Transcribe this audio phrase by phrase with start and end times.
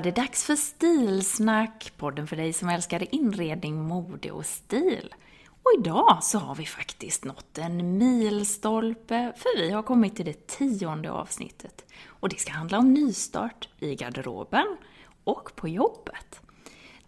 [0.00, 5.14] Var det dags för Stilsnack, podden för dig som älskar inredning, mode och stil.
[5.62, 10.46] Och idag så har vi faktiskt nått en milstolpe, för vi har kommit till det
[10.46, 11.84] tionde avsnittet.
[12.06, 14.76] Och det ska handla om nystart i garderoben
[15.24, 16.40] och på jobbet.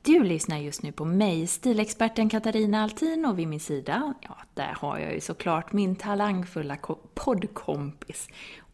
[0.02, 4.76] Du lyssnar just nu på mig, stilexperten Katarina Altin och vid min sida, ja, där
[4.80, 6.76] har jag ju såklart min talangfulla
[7.14, 8.28] poddkompis,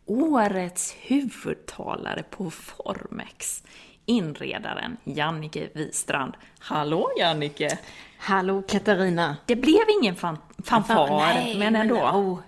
[0.07, 3.63] årets huvudtalare på Formex,
[4.09, 6.35] inredaren Jannike Wistrand.
[6.59, 7.79] Hallå Jannike!
[8.19, 9.37] Hallå Katarina!
[9.47, 11.95] Det blev ingen fan fanfar, Nej, men ändå.
[11.97, 12.39] oh,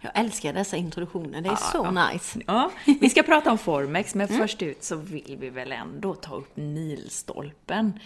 [0.00, 2.40] jag älskar dessa introduktioner, det är så nice.
[2.46, 2.70] Ja,
[3.00, 6.56] vi ska prata om Formex, men först ut så vill vi väl ändå ta upp
[6.56, 8.00] milstolpen.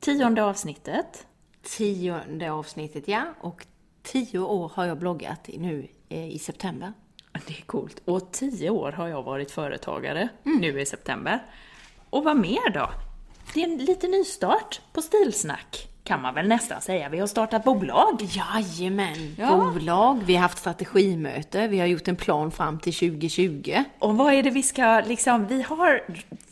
[0.00, 1.26] Tionde avsnittet.
[1.62, 3.24] Tionde avsnittet, ja.
[3.40, 3.66] Och
[4.02, 6.92] tio år har jag bloggat nu eh, i september.
[7.46, 8.02] Det är coolt.
[8.04, 11.42] Och tio år har jag varit företagare nu i september.
[12.12, 12.90] Och vad mer då?
[13.54, 17.08] Det är en liten nystart på Stilsnack, kan man väl nästan säga.
[17.08, 18.20] Vi har startat bolag.
[18.20, 19.34] Jajamän!
[19.38, 19.56] Ja.
[19.56, 23.84] Bolag, vi har haft strategimöte, vi har gjort en plan fram till 2020.
[23.98, 26.02] Och vad är det vi ska liksom, vi har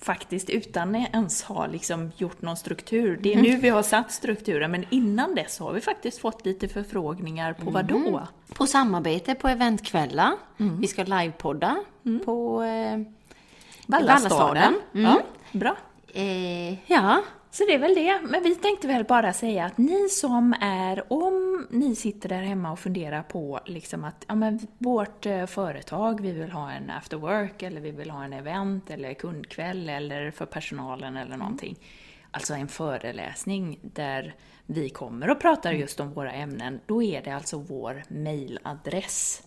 [0.01, 4.71] faktiskt utan ens ha liksom gjort någon struktur, det är nu vi har satt strukturen,
[4.71, 8.27] men innan dess har vi faktiskt fått lite förfrågningar på vad då?
[8.55, 10.33] På samarbete på eventkvällar.
[10.81, 11.77] Vi ska livepodda
[12.25, 12.99] på eh,
[13.87, 14.75] Vallastaden.
[14.95, 15.11] Mm.
[15.11, 15.23] Ja,
[15.53, 15.77] bra.
[16.15, 18.21] Eh, ja, Så det är väl det.
[18.23, 22.73] Men vi tänkte väl bara säga att ni som är, om ni sitter där hemma
[22.73, 27.17] och funderar på liksom att ja, men vårt eh, företag, vi vill ha en after
[27.17, 31.77] work eller vi vill ha en event eller kundkväll eller för personalen eller någonting.
[32.31, 34.35] Alltså en föreläsning där
[34.67, 36.81] vi kommer och pratar just om våra ämnen.
[36.87, 39.43] Då är det alltså vår mailadress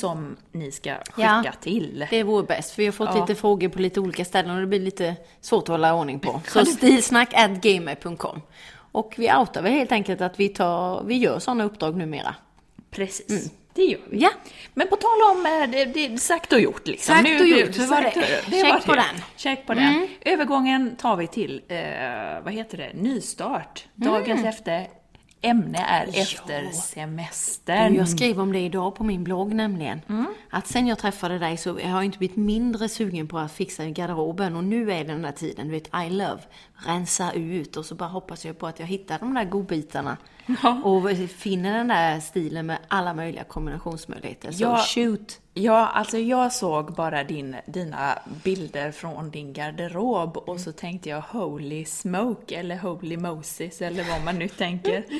[0.00, 1.52] som ni ska skicka Ja.
[1.60, 2.06] till.
[2.10, 2.70] det vore bäst.
[2.70, 3.20] För vi har fått Ja.
[3.20, 6.40] lite frågor på lite olika ställen och det blir lite svårt att hålla ordning på.
[6.48, 8.42] Så stilsnack.gamer.com.
[8.92, 12.34] Och vi outar väl helt enkelt att vi, tar, vi gör sådana uppdrag numera.
[12.90, 14.18] Precis, det gör vi.
[14.22, 14.30] Ja.
[14.74, 17.14] Men på tal om, eh, det, det är sagt och gjort liksom.
[17.14, 18.06] Sagt och det- gjort, hur var det?
[18.16, 18.54] gjort.
[18.62, 19.04] Check var på det.
[19.14, 19.22] den.
[19.36, 20.08] Check på den.
[20.20, 21.78] Övergången tar vi till, eh,
[22.44, 23.84] vad heter det, nystart.
[23.94, 24.86] Dagens efter
[25.42, 27.94] ämne är efter semestern.
[27.94, 30.00] Jag skrev om det idag på min blogg nämligen.
[30.50, 33.84] Att sen jag träffade dig så har jag inte blivit mindre sugen på att fixa
[33.84, 34.56] garderoben.
[34.56, 36.40] Och nu är det den där tiden, du vet, I love.
[36.74, 40.16] Rensa ut och så bara hoppas jag på att jag hittar de där godbitarna.
[40.84, 44.52] Och finner den där stilen med alla möjliga kombinationsmöjligheter.
[44.52, 44.78] Så Ja.
[44.94, 45.40] shoot!
[45.54, 51.20] Ja, alltså jag såg bara din, dina bilder från din garderob och så tänkte jag
[51.20, 55.04] Holy Smoke eller Holy Moses eller vad man nu tänker.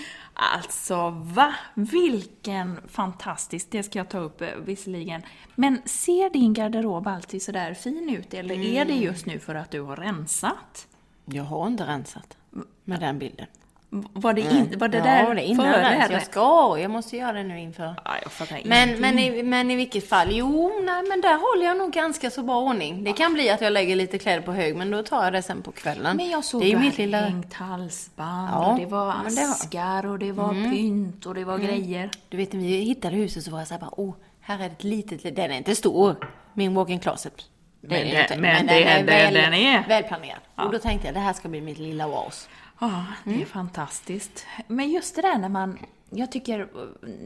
[0.54, 1.54] Alltså va?
[1.74, 5.22] Vilken fantastisk, det ska jag ta upp eh, visserligen.
[5.54, 9.70] Men ser din garderob alltid sådär fin ut eller är det just nu för att
[9.70, 10.86] du har rensat?
[11.24, 12.36] Jag har inte rensat
[12.84, 13.46] med den bilden.
[13.92, 15.86] Var det, in, var det ja, där det innan före?
[15.86, 16.12] eller?
[16.14, 17.94] Jag ska, jag måste göra det nu inför.
[18.04, 21.66] Ja, jag fattar Men, men, i, men i vilket fall, jo, nej, men där håller
[21.66, 23.04] jag nog ganska så bra ordning.
[23.04, 25.42] Det kan bli att jag lägger lite kläder på hög, men då tar jag det
[25.42, 26.16] sen på kvällen.
[26.16, 27.20] Men jag såg det är mitt lilla...
[27.20, 29.50] hängt halsband Ja, och det var men det var- Mm.
[29.50, 32.10] askar och det var pynt och det var grejer.
[32.28, 34.66] Du vet, när vi hittade huset så var jag så här bara, åh, här är
[34.66, 36.16] ett litet, den är inte stor,
[36.54, 37.34] min walk-in closet.
[37.82, 40.38] Det Men är det det- inte, men men det- den är väl, den är- välplanerad.
[40.56, 42.48] Och då tänkte jag, det här ska bli mitt lilla oas.
[42.80, 43.42] Ja, det Mm.
[43.42, 44.46] är fantastiskt.
[44.66, 45.78] Men just det där när man,
[46.10, 46.68] jag tycker,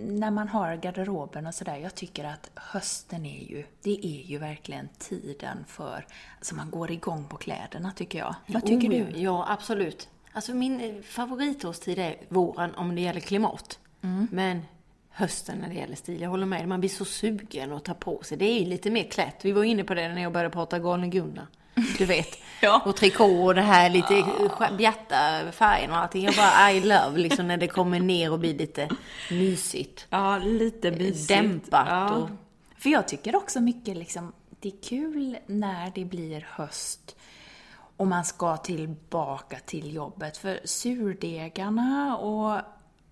[0.06, 4.38] när man har garderoben och sådär, jag tycker att hösten är ju, det är ju
[4.38, 6.06] verkligen tiden för,
[6.38, 8.34] alltså man går igång på kläderna tycker jag.
[8.46, 9.18] Vad tycker Oh, du?
[9.20, 10.08] Ja, absolut.
[10.32, 13.78] Alltså min eh, favoritårstid är våren om det gäller klimat.
[14.02, 14.28] Mm.
[14.32, 14.62] Men
[15.10, 16.68] hösten när det gäller stil, jag håller med.
[16.68, 18.38] Man blir så sugen att ta på sig.
[18.38, 19.44] Det är ju lite mer klätt.
[19.44, 21.46] Vi var inne på det när jag började prata galne Gunnar.
[21.98, 22.38] Du vet.
[22.60, 22.82] Ja.
[22.84, 24.24] Och trikå och det här lite
[24.78, 26.24] bjärta färgen och allting.
[26.24, 28.88] Jag bara I love liksom när det kommer ner och blir lite
[29.30, 30.06] mysigt.
[30.10, 31.28] Ja, lite mysigt.
[31.28, 32.10] Dämpat Ja.
[32.14, 32.28] och-
[32.78, 37.16] För jag tycker också mycket liksom, det är kul när det blir höst
[37.96, 40.36] och man ska tillbaka till jobbet.
[40.36, 42.60] För surdegarna och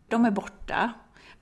[0.09, 0.93] de är borta.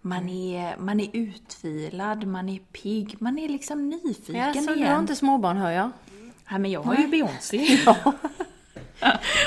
[0.00, 4.76] Man är, man är utvilad, man är pigg, man är liksom nyfiken Ja, så du
[4.76, 4.92] igen.
[4.92, 5.90] har inte småbarn hör jag.
[6.50, 7.78] Ja, men jag har ju Beyoncé.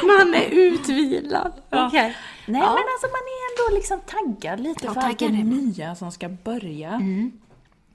[0.04, 1.54] Man är utvilad.
[1.70, 2.16] Okej.
[2.48, 2.68] Nej, Ja.
[2.68, 6.30] men alltså man är ändå liksom taggad lite Ja, för allt det nya som ska
[6.30, 7.00] börja.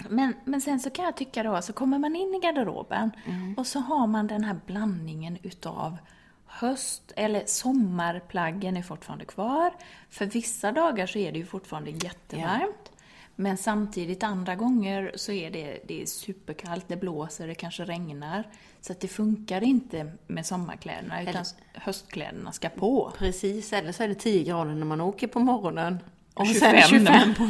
[0.08, 3.10] Men, men sen så kan jag tycka då, så kommer man in i garderoben
[3.56, 5.96] och så har man den här blandningen utav
[6.46, 9.72] höst, eller sommarplaggen är fortfarande kvar.
[10.10, 12.92] För vissa dagar så är det ju fortfarande jättevarmt.
[13.40, 18.44] Men samtidigt andra gånger så är det, det är superkallt, det blåser, det kanske regnar.
[18.80, 21.44] Så att det funkar inte med sommarkläderna utan
[21.74, 23.12] höstkläderna ska på.
[23.18, 25.98] Precis, eller så är det 10 grader när man åker på morgonen.
[26.34, 27.44] Och 25 sen 25 på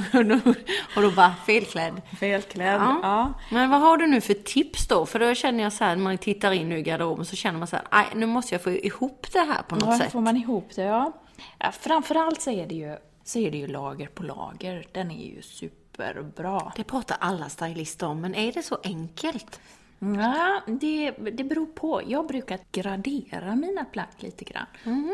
[0.96, 2.00] och då bara felklädd.
[2.20, 2.98] Felklädd, Ja.
[3.02, 3.34] ja.
[3.50, 5.06] Men vad har du nu för tips då?
[5.06, 7.58] För då känner jag så här, när man tittar in nu i garderoben så känner
[7.58, 10.12] man så här, "Aj, nu måste jag få ihop det här på något Ja, sätt.
[10.12, 11.12] får man ihop det, ja.
[11.58, 12.96] ja framförallt så är, det ju,
[13.28, 14.86] så är det ju lager på lager.
[14.92, 16.72] Den är ju superbra.
[16.76, 19.60] Det pratar alla stylister om, men är det så enkelt?
[19.98, 22.02] Ja, det, det beror på.
[22.06, 24.66] Jag brukar gradera mina plagg lite grann.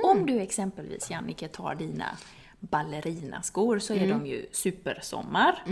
[0.05, 2.19] Om du exempelvis, Jannike, tar dina
[2.61, 5.63] ballerinaskor så är de ju supersommar.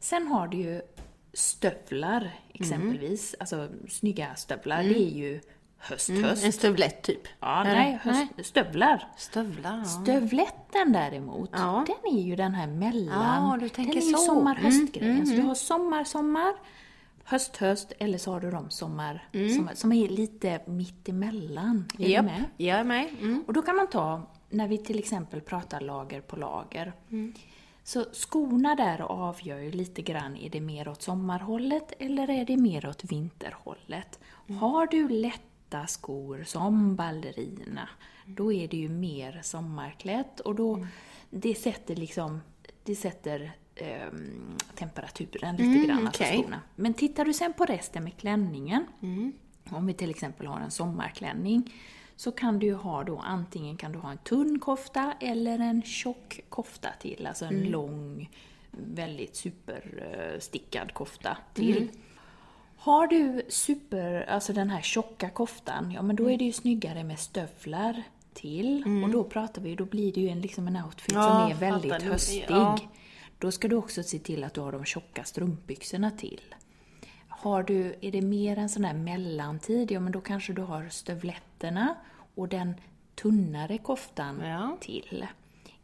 [0.00, 0.82] Sen har du ju
[1.32, 4.82] stövlar exempelvis, alltså snygga stövlar.
[4.82, 5.40] Det är ju
[5.78, 6.44] höst, höst.
[6.44, 7.20] En stövlett typ?
[7.40, 7.74] Ja, Eller?
[7.74, 9.08] nej, höst, stövlar.
[9.16, 9.84] Stövlar, ja.
[9.84, 11.84] Stövletten däremot, Ja.
[11.86, 13.50] den är ju den här mellan...
[13.50, 14.18] Ja, du tänker den är ju så.
[14.18, 15.14] sommar-höstgrejen.
[15.14, 16.54] Mm, Så du har sommar, sommar,
[17.24, 19.48] höst, höst, eller så har du de sommar, Mm.
[19.56, 21.88] sommar som är lite mitt emellan.
[21.98, 22.44] Är Japp, du med?
[22.56, 23.08] jag är med.
[23.20, 23.44] Mm.
[23.46, 26.92] Och då kan man ta, när vi till exempel pratar lager på lager,
[27.84, 32.56] så skorna där avgör ju lite grann, är det mer åt sommarhållet eller är det
[32.56, 34.18] mer åt vinterhållet?
[34.60, 35.08] Har du
[35.66, 37.88] lätta skor som ballerina,
[38.26, 40.86] då är det ju mer sommarklätt och då,
[41.30, 42.40] det sätter liksom,
[42.84, 46.42] det sätter ehm, temperaturen lite grann, alltså okej.
[46.42, 46.60] skorna.
[46.76, 48.86] Men tittar du sen på resten med klänningen,
[49.70, 51.74] om vi till exempel har en sommarklänning,
[52.16, 56.40] så kan du ha då antingen kan du ha en tunn kofta eller en tjock
[56.48, 58.30] kofta till, alltså en lång,
[58.70, 61.88] väldigt superstickad kofta till.
[62.76, 67.04] Har du super, alltså den här tjocka koftan, ja men då är det ju snyggare
[67.04, 68.02] med stövlar
[68.34, 68.84] till.
[69.04, 71.54] Och då pratar vi, då blir det ju en, liksom en outfit Ja, som är
[71.54, 71.70] fattar.
[71.70, 72.46] väldigt Nu- höstig.
[72.48, 72.78] ja.
[73.38, 76.40] Då ska du också se till att du har de tjocka strumpbyxorna till.
[77.28, 80.88] Har du, är det mer en sån här mellantid, ja men då kanske du har
[80.88, 81.94] stövletterna
[82.34, 82.74] och den
[83.14, 84.76] tunnare koftan Ja.
[84.80, 85.26] till.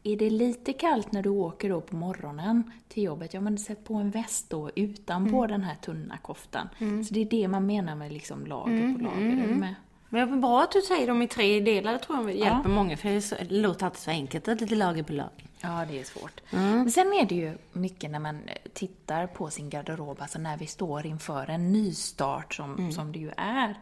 [0.03, 3.83] Är det lite kallt när du åker då på morgonen till jobbet, ja men sätt
[3.83, 5.49] på en väst då utanpå Mm.
[5.51, 6.69] den här tunna koftan.
[7.07, 9.75] Så det är det man menar med liksom lager på lager, är du med?
[10.09, 12.69] Men det är bra att du säger dem i tre delar, det tror jag hjälper
[12.69, 12.97] många.
[12.97, 15.45] För det, låter alltid så enkelt, att lite lager på lager.
[15.61, 16.41] Ja, det är svårt.
[16.49, 18.41] Men sen är det ju mycket när man
[18.73, 23.31] tittar på sin garderob, alltså när vi står inför en nystart som, som det ju
[23.37, 23.75] är,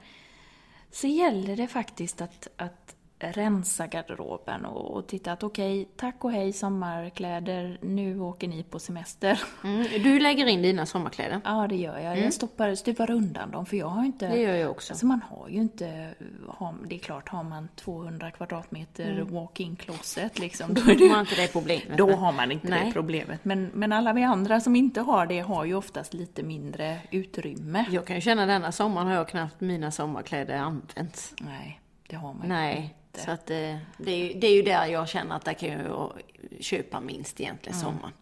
[0.91, 6.31] så gäller det faktiskt att, att rensa garderoben och, och titta att okej, tack och
[6.31, 9.41] hej sommarkläder, nu åker ni på semester.
[9.63, 10.03] Mm.
[10.03, 11.41] Du lägger in dina sommarkläder.
[11.45, 12.19] Ja, det gör jag.
[12.19, 14.27] Jag stoppar, stupar undan dem för jag har inte...
[14.27, 14.93] Det gör jag också.
[14.93, 16.09] Alltså man har ju inte...
[16.47, 21.13] Har, det är klart, har man 200 kvadratmeter walk-in closet liksom, då är det Då
[21.13, 21.97] har inte det problemet.
[21.97, 22.85] då har man inte Nej.
[22.85, 23.45] det problemet.
[23.45, 27.85] Men, men alla vi andra som inte har det har ju oftast lite mindre utrymme.
[27.89, 31.33] Jag kan ju känna denna sommaren har jag knappt mina sommarkläder använt.
[31.41, 32.95] Nej, det har man ju Nej.
[33.11, 33.25] Inte.
[33.25, 35.69] Så att eh, det, är ju, det är ju där jag känner att där kan
[35.69, 36.21] jag
[36.59, 38.13] köpa minst egentligen sommaren.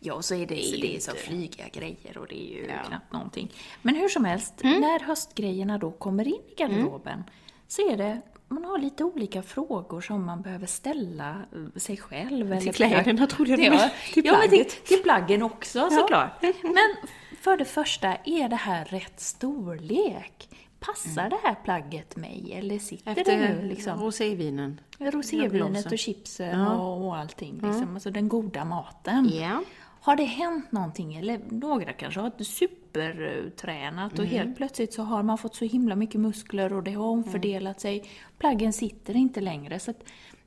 [0.00, 2.66] Ja, och så är det, så det är så flygiga grejer och det är ju
[2.66, 2.72] Ja.
[2.72, 2.84] Mm.
[2.86, 3.52] knappt någonting.
[3.82, 7.24] Men hur som helst, när höstgrejerna då kommer in i garderoben
[7.68, 12.52] så är det man har lite olika frågor som man behöver ställa eh, sig själv.
[12.52, 13.90] eller kläderna trodde jag ja.
[14.12, 16.42] Till ja, men till, till plaggen också såklart.
[16.62, 16.96] Men
[17.40, 20.48] för det första, är det här rätt storlek?
[20.86, 24.00] Passar det här plagget mig eller sitter det Efter nu liksom?
[24.00, 24.80] rosévinen.
[24.98, 27.54] Rosévinet och chipsen och, och allting.
[27.54, 27.94] Liksom.
[27.94, 29.30] Alltså den goda maten.
[29.32, 29.62] Ja.
[30.00, 31.14] Har det hänt någonting?
[31.16, 34.30] Eller några kanske har supertränat och Mm.
[34.30, 38.04] helt plötsligt så har man fått så himla mycket muskler och det har omfördelat sig.
[38.38, 39.78] Plaggen sitter inte längre.
[39.78, 39.92] Så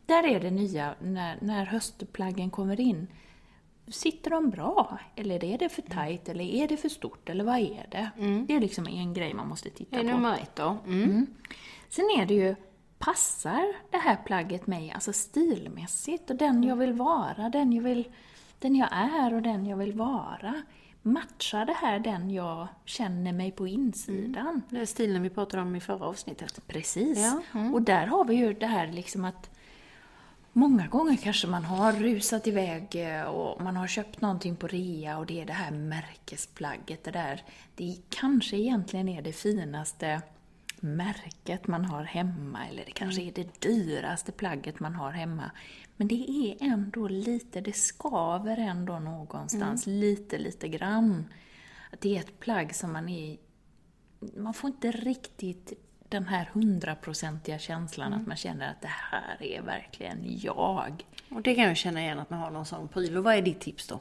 [0.06, 3.08] där är det nya när, när höstplaggen kommer in.
[3.88, 5.00] Sitter de bra?
[5.16, 6.30] Eller är det för tajt?
[6.30, 7.30] Eller är det för stort?
[7.30, 8.10] Eller vad är det?
[8.48, 10.18] Det är liksom en grej man måste titta Det är på.
[10.18, 10.78] nummer ett då.
[10.88, 11.28] Mm.
[11.90, 12.56] Sen är det ju,
[13.00, 18.08] passar det här plagget mig, alltså stilmässigt, och den jag vill vara, den jag, vill,
[18.60, 20.62] den jag är och den jag vill vara?
[21.02, 24.62] Matchar det här den jag känner mig på insidan?
[24.70, 26.62] Det är stilen vi pratade om i förra avsnittet.
[26.68, 27.18] Precis.
[27.18, 27.74] Ja, mm.
[27.74, 29.50] Och där har vi ju det här liksom att
[30.58, 35.18] Många gånger kanske man har rusat iväg eh, och man har köpt någonting på rea
[35.18, 37.04] och det är det här märkesplagget.
[37.04, 37.44] Det där,
[37.76, 40.22] det kanske egentligen är det finaste
[40.80, 45.52] märket man har hemma eller det kanske är det dyraste plagget man har hemma.
[45.98, 51.26] Men det är ändå lite, det skaver ändå någonstans, lite, lite grann.
[51.92, 53.38] Att det är ett plagg som man är
[54.38, 55.74] man får inte riktigt
[56.10, 61.06] den här hundraprocentiga känslan att man känner att det här är verkligen jag.
[61.30, 63.18] Och det kan jag känna igen att man har någon sån pryl.
[63.18, 64.00] Och vad är ditt tips då?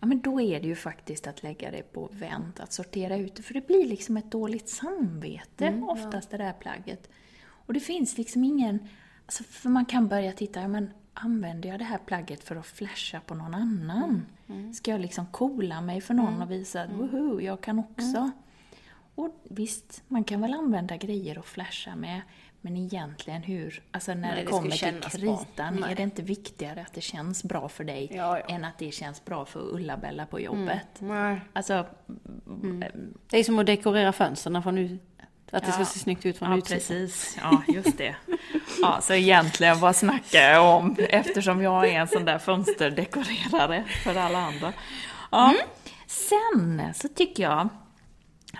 [0.00, 3.34] Ja, men då är det ju faktiskt att lägga det på vänt, att sortera ut
[3.34, 3.42] det.
[3.42, 7.10] För det blir liksom ett dåligt samvete oftast det där plagget.
[7.46, 8.88] Och det finns liksom ingen...
[9.26, 12.66] Alltså, för man kan börja titta, ja, men använder jag det här plagget för att
[12.66, 14.26] flasha på någon annan?
[14.74, 18.30] Ska jag liksom coola mig för någon och visa att woho, jag kan också?
[19.14, 22.20] Och visst, man kan väl använda grejer och flasha med,
[22.60, 26.22] men egentligen hur, alltså när Nej, det det ska kommer till kritan, är det inte
[26.22, 28.44] viktigare att det känns bra för dig Ja, ja.
[28.54, 30.86] än att det känns bra för Ulla-Bella på jobbet?
[30.98, 31.40] Nej.
[31.52, 31.86] Alltså,
[33.30, 35.02] Det är som att dekorera fönstren från ut...
[35.50, 35.86] Att det ska Ja.
[35.86, 36.78] se snyggt ut från ja utsidan.
[36.78, 38.16] precis, ja just det.
[38.82, 44.14] Ja, så egentligen vad snackar jag om eftersom jag är en sån där fönsterdekorerare för
[44.16, 44.72] alla andra.
[45.30, 45.44] Ja.
[45.50, 45.60] Mm.
[46.06, 47.68] Sen så tycker jag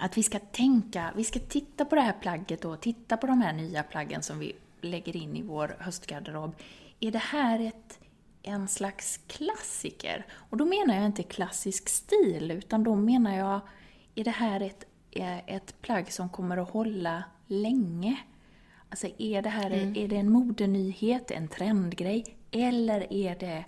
[0.00, 3.40] att vi ska tänka, vi ska titta på det här plagget och titta på de
[3.40, 6.54] här nya plaggen som vi lägger in i vår höstgarderob.
[7.00, 7.98] Är det här ett,
[8.42, 10.26] en slags klassiker?
[10.50, 13.60] Och då menar jag inte klassisk stil, utan då menar jag,
[14.14, 14.84] är det här ett,
[15.46, 18.16] ett plagg som kommer att hålla länge?
[18.88, 23.64] Alltså är det här är det en modenyhet, en trendgrej, eller är det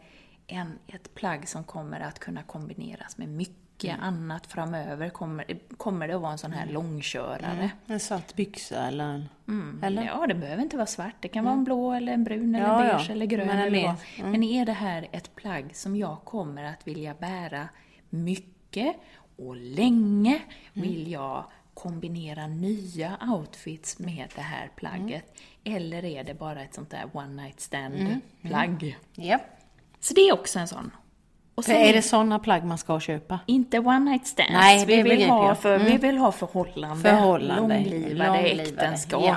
[0.47, 5.09] en, ett plagg som kommer att kunna kombineras med mycket annat framöver?
[5.09, 5.45] Kommer,
[5.76, 7.71] kommer det att vara en sån här långkörare?
[7.87, 9.04] En svart byxa eller...
[9.49, 10.02] en- eller?
[10.02, 10.14] Mm.
[10.21, 11.14] Ja, det behöver inte vara svart.
[11.21, 12.95] Det kan vara en blå eller en brun eller Ja, ja.
[12.97, 14.30] beige eller grön Men en eller vad.
[14.30, 17.68] Men är det här ett plagg som jag kommer att vilja bära
[18.11, 18.97] mycket
[19.37, 20.40] och länge?
[20.73, 25.25] Vill jag kombinera nya outfits med det här plagget?
[25.64, 28.99] Eller är det bara ett sånt där one night stand plagg?
[29.14, 29.42] Japp.
[30.00, 30.90] Så det är också en sån.
[31.57, 33.41] Och sen är det sådana plagg man ska köpa?
[33.47, 34.53] inte one night stands.
[34.53, 36.01] Nej, vi, vill ha för, vi Mm.
[36.01, 37.75] vill ha förhållande, Förhållande.
[37.77, 39.25] långlivade, äktenskap.
[39.25, 39.37] Ja.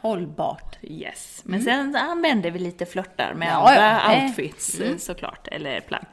[0.00, 0.76] Hållbart.
[0.82, 1.40] Yes.
[1.44, 5.80] Men sen använder vi lite flörtar med Ja, andra ja, det- outfits eh, såklart, eller
[5.80, 6.04] plagg.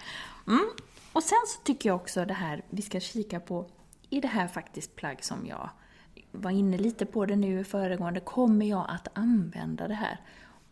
[0.47, 0.65] Mm.
[1.13, 3.65] Och sen så tycker jag också det här, vi ska kika på,
[4.09, 5.69] är det här faktiskt plagg som jag
[6.31, 10.17] var inne lite på det nu i föregående, kommer jag att använda det här?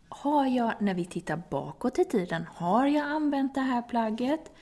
[0.08, 4.52] Har jag, när vi tittar bakåt i tiden, har jag använt det här plagget?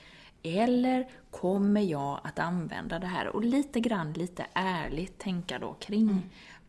[0.45, 3.27] Eller kommer jag att använda det här?
[3.27, 6.21] Och lite grann, lite ärligt tänka då kring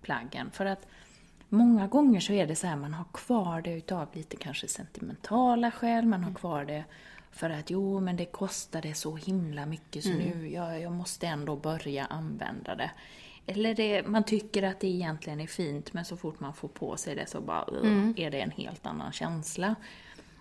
[0.03, 0.51] plaggen.
[0.51, 0.87] För att
[1.49, 5.71] Många gånger så är det så här, man har kvar det utav lite kanske sentimentala
[5.71, 6.85] skäl, man har kvar det
[7.31, 11.57] för att jo, men det kostade så himla mycket så nu, jag, jag måste ändå
[11.57, 12.91] börja använda det.
[13.47, 16.97] Eller det, man tycker att det egentligen är fint, men så fort man får på
[16.97, 19.75] sig det så bara "Ugh", är det en helt annan känsla.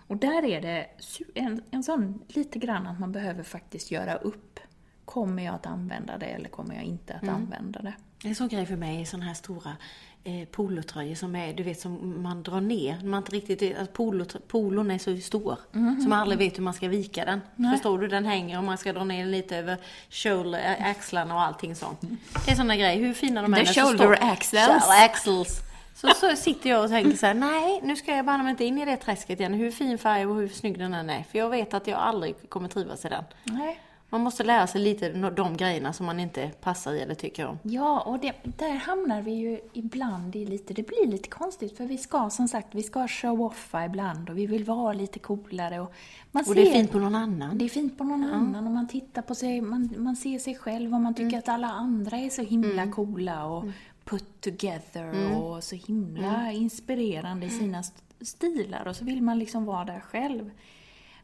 [0.06, 0.86] Och där är det
[1.34, 4.60] en, en sån lite grann att man behöver faktiskt göra upp.
[5.04, 7.92] Kommer jag att använda det eller kommer jag inte att använda det?
[8.24, 9.76] En sån grej för mig är såna här stora
[10.24, 13.00] eh, polotröjor som är, du vet, som man drar ner.
[13.04, 15.58] Man inte riktigt, att polo, polon är så stor.
[16.02, 17.40] Så man aldrig vet hur man ska vika den.
[17.72, 18.08] Förstår du?
[18.08, 19.78] Den hänger och man ska dra ner den lite över
[20.10, 22.00] shoulder, ä- axlarna och allting sånt.
[22.46, 23.00] Det är såna grejer.
[23.00, 23.64] Hur fina de The är.
[23.64, 25.60] så shoulder axles.
[25.96, 28.78] Så, så sitter jag och tänker så här, nej, nu ska jag bara inte in
[28.78, 31.22] i det träsket igen, hur fin färg och hur snygg den än är.
[31.22, 33.24] För jag vet att jag aldrig kommer trivas i den.
[33.44, 33.80] Nej.
[34.10, 37.58] Man måste lära sig lite de grejerna som man inte passar i eller tycker om.
[37.62, 41.84] Ja, och det, där hamnar vi ju ibland i lite, det blir lite konstigt för
[41.84, 45.80] vi ska som sagt, vi ska show-offa ibland och vi vill vara lite coolare.
[45.80, 45.92] Och,
[46.30, 47.58] man Och det är fint på någon annan.
[47.58, 50.54] Det är fint på någon annan och man tittar på sig, man, man ser sig
[50.54, 51.38] själv och man tycker Mm.
[51.38, 53.64] att alla andra är så himla coola och
[54.10, 55.36] put together Mm.
[55.36, 60.00] och så himla inspirerande i sina st- stilar och så vill man liksom vara där
[60.00, 60.50] själv.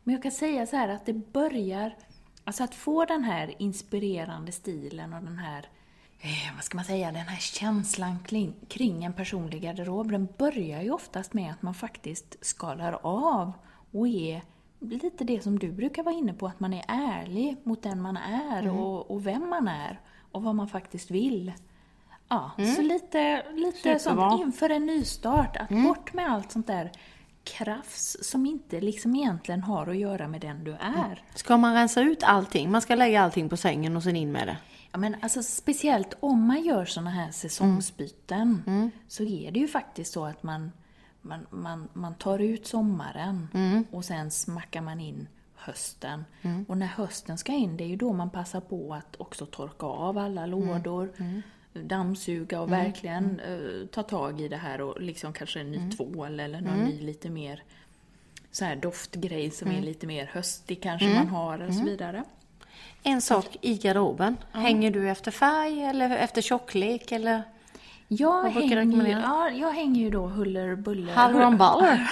[0.04, 1.96] Men jag kan säga så här att det börjar,
[2.44, 5.66] alltså att få den här inspirerande stilen och den här,
[6.20, 10.82] eh, vad ska man säga, den här känslan kring, kring en personlig garderob, den börjar
[10.82, 13.52] ju oftast med att man faktiskt skalar av
[13.92, 14.42] och är
[14.80, 18.16] lite det som du brukar vara inne på, att man är ärlig mot den man
[18.16, 20.00] är och, och vem man är
[20.32, 21.52] och vad man faktiskt vill.
[22.32, 24.30] Ja, så lite, lite Superbra.
[24.30, 25.56] sånt inför en nystart.
[25.56, 26.92] Att bort med allt sånt där
[27.44, 31.22] krafs som inte liksom egentligen har att göra med den du är.
[31.34, 32.70] Ska man rensa ut allting?
[32.70, 34.56] Man ska lägga allting på sängen och sen in med det?
[34.92, 38.90] Ja, men alltså speciellt om man gör såna här säsongsbyten Mm.
[39.08, 40.72] så är det ju faktiskt så att man,
[41.20, 43.84] man, man, man tar ut sommaren Mm.
[43.90, 46.24] och sen smackar man in hösten.
[46.68, 49.86] Och när hösten ska in, det är ju då man passar på att också torka
[49.86, 51.12] av alla lådor,
[51.74, 56.40] dammsuga och verkligen eh, ta tag i det här och liksom kanske en ny tvål
[56.40, 57.62] eller någon ny lite mer
[58.50, 62.24] så här doftgrej som är lite mer höstig kanske man har och så vidare.
[63.02, 64.36] En sak i garderoben.
[64.52, 67.42] Hänger du efter färg eller efter tjocklek eller?
[68.18, 71.12] Jag hänger, ja, jag hänger ju då huller buller.
[71.26, 72.10] Huller om buller?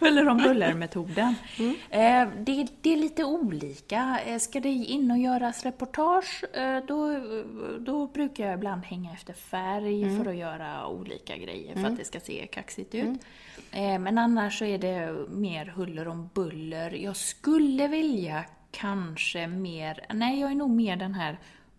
[0.00, 1.34] huller om buller-metoden.
[1.58, 1.74] Mm.
[1.90, 4.18] Eh, det, det är lite olika.
[4.26, 7.20] Eh, Ska det in och göras reportage, eh, då,
[7.78, 10.24] då brukar jag ibland hänga efter färg Mm.
[10.24, 13.20] för att göra olika grejer för att det ska se kaxigt ut.
[13.72, 16.90] Eh, Men annars så är det mer huller om buller.
[16.90, 21.38] Jag skulle vilja kanske mer, nej jag är nog mer den här,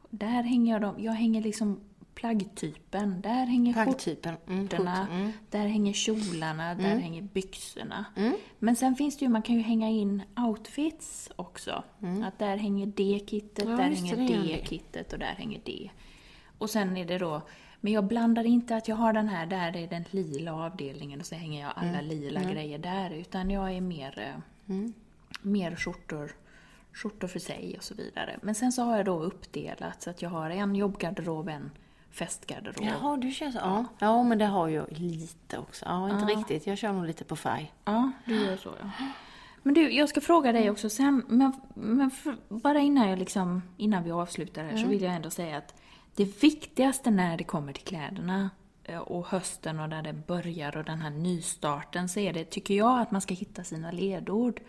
[0.10, 1.80] där hänger jag dem, jag hänger liksom
[2.18, 3.22] plaggtypen.
[3.22, 5.32] Där hänger Plaggtypen, mm, skjortorna, skjort, mm.
[5.50, 8.06] där hänger kjolarna, där hänger byxorna.
[8.60, 11.84] Men sen finns det ju, man kan ju hänga in outfits också.
[12.24, 14.68] Att där hänger det kittet, Ja, där hänger det, det gör det det.
[14.68, 15.90] kittet och där hänger det.
[16.58, 17.42] Och sen är det då,
[17.82, 21.26] men jag blandar inte att jag har den här, där är den lila avdelningen och
[21.26, 23.10] så hänger jag alla lila grejer där.
[23.12, 24.20] Utan jag är mer,
[24.68, 24.76] eh,
[25.42, 26.32] mer skjortor,
[26.94, 28.40] skjortor för sig och så vidare.
[28.42, 31.72] Men sen så har jag då uppdelat så att jag har en jobbgarderob, en
[32.12, 32.86] festgarderob.
[32.86, 33.58] Jaha, du kör så.
[33.58, 33.86] Ja.
[34.00, 35.86] ja, men det har jag lite också.
[35.86, 36.68] Ja, inte riktigt.
[36.68, 37.74] Jag kör nog lite på färg.
[37.86, 38.90] Ja, du gör så ja.
[39.64, 43.62] Men du, jag ska fråga dig också sen, men, men för, bara innan, jag liksom,
[43.78, 45.82] innan vi avslutar här så vill jag ändå säga att
[46.16, 48.50] det viktigaste när det kommer till kläderna
[48.84, 52.74] eh, och hösten och där det börjar och den här nystarten så är det, tycker
[52.74, 54.62] jag, att man ska hitta sina ledord.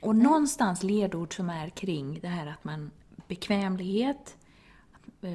[0.00, 2.90] Och någonstans ledord som är kring det här att man
[3.28, 4.36] bekvämlighet,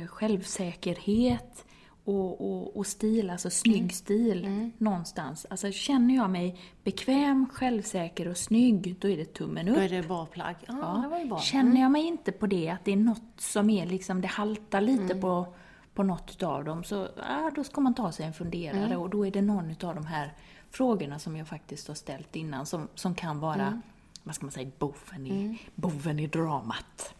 [0.07, 1.65] självsäkerhet
[2.03, 5.45] och, och, och stil, alltså snygg stil någonstans.
[5.49, 9.75] Alltså känner jag mig bekväm, självsäker och snygg, då är det tummen upp.
[9.75, 10.55] Då är det bra plagg.
[10.67, 11.39] Ja, det var ju bra.
[11.39, 14.81] Känner jag mig inte på det, att det är något som är liksom, det haltar
[14.81, 15.21] lite Mm.
[15.21, 15.53] på,
[15.93, 18.99] på något utav dem, så ja, då ska man ta sig en funderare Mm.
[19.01, 20.33] och då är det någon utav de här
[20.71, 23.81] frågorna som jag faktiskt har ställt innan som, som kan vara, Mm.
[24.23, 27.13] vad ska man säga, boven i, boven i dramat.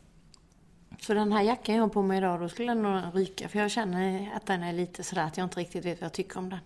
[0.99, 3.49] Så den här jackan jag har på mig idag, då skulle den nog ryka.
[3.49, 6.13] För jag känner att den är lite sådär att jag inte riktigt vet vad jag
[6.13, 6.59] tycker om den.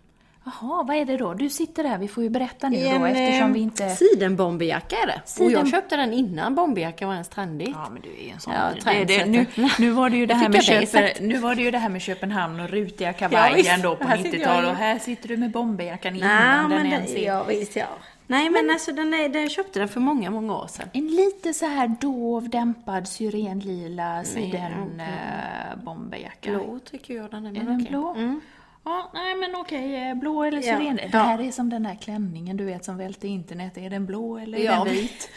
[0.46, 1.34] Jaha, vad är det då?
[1.34, 3.90] Du sitter där, vi får ju berätta nu då eftersom vi inte...
[3.90, 5.22] Sidenbomberjacka är det.
[5.24, 7.70] Och Siden- jag köpte den innan bomberjacka var ens trendigt.
[7.74, 8.54] Ja, men du är en sån.
[8.54, 9.46] Ja, det, det, nu,
[9.80, 12.02] nu, var det ju det här med Köpen, nu var det ju det här med
[12.02, 13.84] Köpenhamn och rutiga Ja, kavajen visst.
[13.84, 16.82] då på Här sitter 90-talet jag och här sitter du med bomberjackan Nej, innan den
[16.82, 17.26] men ens är...
[17.26, 17.88] ja, visst ja.
[18.30, 20.90] Nej, men, alltså den, den köpte den för många, många år sedan.
[20.94, 25.00] En lite så här dov, dämpad syrenlila siden blå.
[25.00, 26.52] äh, bomberjacka.
[26.52, 27.50] Blå tycker jag den är.
[27.50, 28.14] Är men den blå?
[28.14, 28.42] Mm.
[28.90, 30.78] Ja, nej men okej, eh, blå eller Ja.
[30.80, 30.96] syren.
[30.96, 31.20] Det Ja.
[31.20, 33.78] här är som den där klänningen du vet som välte internet.
[33.78, 34.84] Är den blå eller är Ja.
[34.84, 35.30] den vit?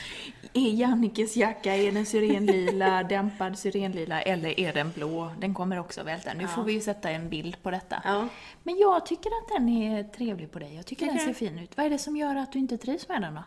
[0.54, 5.32] Är Jannikes jacka, är den syrenlila, dämpad syrenlila eller är den blå?
[5.40, 6.34] Den kommer också välta.
[6.34, 8.02] Nu får vi ju sätta en bild på detta.
[8.04, 8.28] Ja.
[8.62, 10.74] Men jag tycker att den är trevlig på dig.
[10.76, 11.76] Jag tycker den Tycker ser fin ut.
[11.76, 13.42] Vad är det som gör att du inte trivs med den då?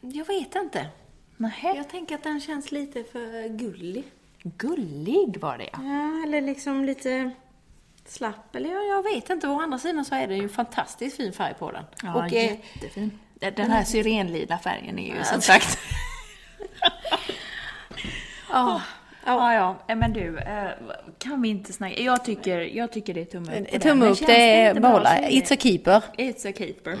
[0.00, 0.86] Jag vet inte.
[1.36, 1.76] Nähä?
[1.76, 4.04] Jag tänker att den känns lite för gullig.
[4.42, 5.78] Gullig var det ja.
[5.82, 7.30] Ja, eller liksom lite
[8.10, 8.56] slapp.
[8.56, 9.48] Eller jag, jag vet inte.
[9.48, 11.84] Å andra sidan så är det ju en fantastiskt fin färg på den.
[12.02, 13.18] Ja, och, eh, jättefin.
[13.34, 15.78] Den den här syrenlila färgen är ju som sagt...
[18.50, 18.82] ja,
[19.28, 20.68] Ja, ja, eh, men du, eh,
[21.18, 22.02] kan vi inte snacka?
[22.02, 23.80] Jag tycker, jag tycker det är tumme upp.
[23.80, 25.18] Tumme upp, det är behålla.
[25.18, 26.02] It's a keeper.
[26.18, 26.98] It's a keeper.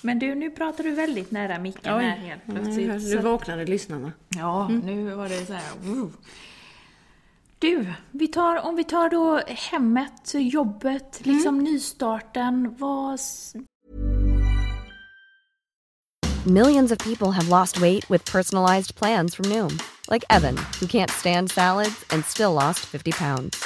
[0.00, 3.10] Men du, nu pratar du väldigt nära micken här helt plötsligt.
[3.12, 4.12] Nu, att- vaknade lyssnarna.
[4.28, 5.62] Ja, nu var det så här.
[5.80, 6.12] wow.
[7.58, 11.36] Du, vi tar, om vi tar då hemmet, jobbet, mm.
[11.36, 12.74] liksom nystarten.
[12.78, 13.20] Vad...
[16.44, 21.10] Millions of people have lost weight with personalized plans from Noom, like Evan, who can't
[21.10, 23.64] stand salads and still lost 50 pounds.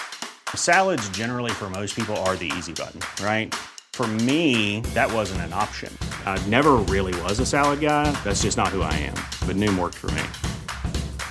[0.54, 3.54] Salads, generally, for most people, are the easy button, right?
[3.92, 5.92] For me, that wasn't an option.
[6.26, 8.12] I never really was a salad guy.
[8.24, 9.16] That's just not who I am.
[9.46, 10.22] But Noom worked for me.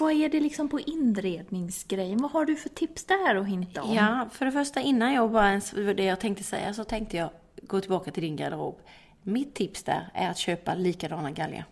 [0.00, 2.18] Vad är det liksom på inredningsgrejen?
[2.18, 3.94] Vad har du för tips där att hinta om?
[3.94, 7.30] Ja, för det första innan jag bara ens, det jag tänkte säga så tänkte jag
[7.62, 8.80] gå tillbaka till din garderob.
[9.22, 11.64] Mitt tips där är att köpa likadana galgar.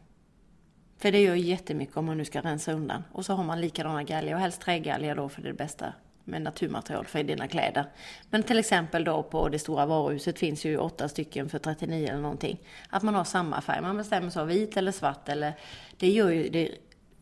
[0.98, 3.04] För det gör jättemycket om man nu ska rensa undan.
[3.12, 5.92] Och så har man likadana galgar och helst trägalgar då för det är det bästa
[6.24, 7.84] med naturmaterial för dina kläder.
[8.30, 12.20] Men till exempel då på det stora varuhuset finns ju åtta stycken för 39 eller
[12.20, 12.58] någonting.
[12.90, 13.82] Att man har samma färg.
[13.82, 15.52] Man bestämmer sig av vit eller svart eller
[15.96, 16.70] det gör ju det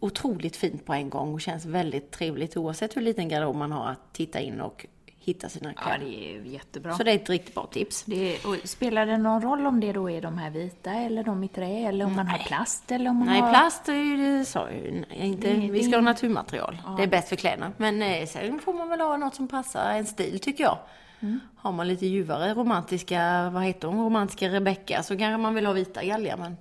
[0.05, 3.89] otroligt fint på en gång och känns väldigt trevligt oavsett hur liten garderob man har
[3.91, 4.87] att titta in och
[5.19, 6.05] hitta sina Ja, kläder.
[6.05, 6.95] det är jättebra.
[6.95, 8.03] Så det är ett riktigt bra tips.
[8.07, 11.45] Det, och spelar det någon roll om det då är de här vita eller de
[11.45, 13.51] i trä eller om man har plast eller om man Nej, har...
[13.51, 15.49] plast är ju, det sa jag ju inte.
[15.49, 16.79] Det- Vi det- ska ha naturmaterial.
[16.97, 17.73] Det är bäst för kläderna.
[17.77, 20.79] Men eh, sen får man väl ha något som passar en stil tycker jag.
[21.21, 21.41] Mm.
[21.57, 25.73] Har man lite ljuvare romantiska, vad heter hon, romantiska Rebecca så kanske man vill ha
[25.73, 26.57] vita galgar men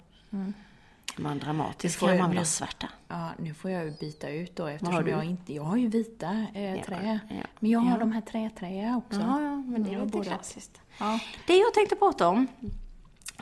[1.18, 2.88] är man dramatisk får kan man ha svarta.
[3.08, 5.12] Ja, nu får jag ju byta ut då eftersom har du?
[5.12, 5.54] jag inte...
[5.54, 7.20] Jag har ju vita eh, trä.
[7.30, 7.98] ja, Men jag har ja.
[7.98, 9.20] de här träträa också.
[9.20, 10.82] Ja, ja, men det är lite klassiskt.
[10.98, 11.20] Ja.
[11.48, 12.48] Det jag tänkte prata om,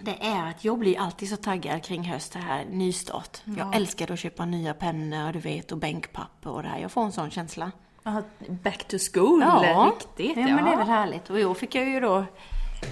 [0.01, 3.41] det är att jag blir alltid så taggad kring höst, det här nystart.
[3.57, 6.79] Jag älskar att köpa nya pennor, du vet, och bänkpapper och det här.
[6.79, 7.71] Jag får en sån känsla.
[8.03, 9.43] Ja, back to school,
[9.85, 10.37] riktigt.
[10.37, 11.29] Ja, men det är väl härligt.
[11.29, 12.25] Och i år fick jag ju då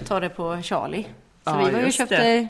[0.07, 1.03] ta det på Charlie.
[1.03, 1.09] Så
[1.43, 2.47] Ja, vi var ju köpte, det.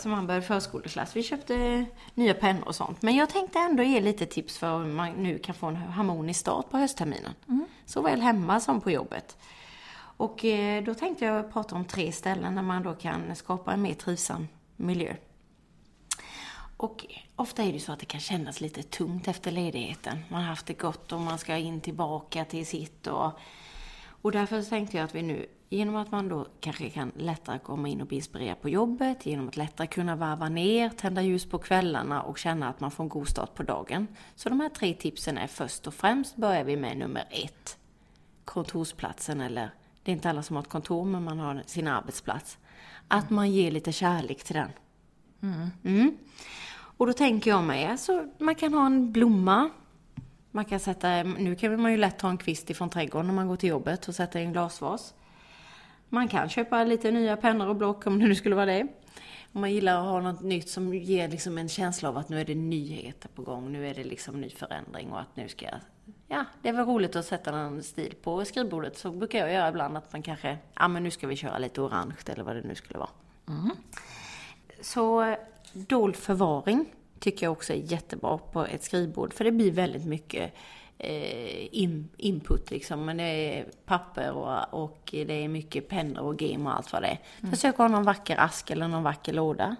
[0.00, 3.02] Som han började förskoleklass, vi köpte nya pennor och sånt.
[3.02, 6.40] Men jag tänkte ändå ge lite tips för hur man nu kan få en harmonisk
[6.40, 7.32] start på höstterminen.
[7.86, 9.36] Såväl hemma som på jobbet.
[10.16, 13.82] Och eh, då tänkte jag prata om tre ställen där man då kan skapa en
[13.82, 15.14] mer trivsam miljö.
[16.76, 17.06] Och
[17.36, 20.18] ofta är det så att det kan kännas lite tungt efter ledigheten.
[20.28, 23.30] Man har haft det gott och man ska in tillbaka till sitt och...
[24.22, 27.88] Och därför tänkte jag att vi nu, genom att man då kanske kan lättare komma
[27.88, 31.58] in och bli inspirerad på jobbet, genom att lättare kunna varva ner, tända ljus på
[31.58, 34.06] kvällarna och känna att man får en god start på dagen.
[34.34, 37.78] Så de här tre tipsen är först och främst börjar vi med nummer ett.
[38.44, 39.70] Kontorsplatsen eller,
[40.02, 42.58] det är inte alla som har ett kontor men man har sin arbetsplats.
[43.08, 44.70] Att man ger lite kärlek till den.
[45.84, 46.16] Mm.
[46.98, 49.70] Och då tänker jag mig, alltså, man kan ha en blomma.
[50.56, 53.48] Man kan sätta, nu kan man ju lätt ta en kvist ifrån trädgården när man
[53.48, 55.14] går till jobbet och sätta i en glasvas.
[56.08, 58.86] Man kan köpa lite nya pennor och block om det nu skulle vara det.
[59.52, 62.40] Om man gillar att ha något nytt som ger liksom en känsla av att nu
[62.40, 65.64] är det nyheter på gång, nu är det liksom ny förändring och att nu ska
[65.64, 65.80] jag...
[66.28, 68.98] Ja, det är väl roligt att sätta en stil på skrivbordet.
[68.98, 71.80] Så brukar jag göra ibland att man kanske, ja men nu ska vi köra lite
[71.80, 73.10] orange eller vad det nu skulle vara.
[74.80, 75.36] Så
[75.72, 76.86] dold förvaring
[77.18, 79.34] tycker jag också är jättebra på ett skrivbord.
[79.34, 80.52] För det blir väldigt mycket
[80.98, 83.04] eh, in, input liksom.
[83.04, 87.02] Men det är papper och, och det är mycket pennor och gem och allt vad
[87.02, 87.50] det är.
[87.50, 89.76] Försök ha någon vacker ask eller någon vacker låda.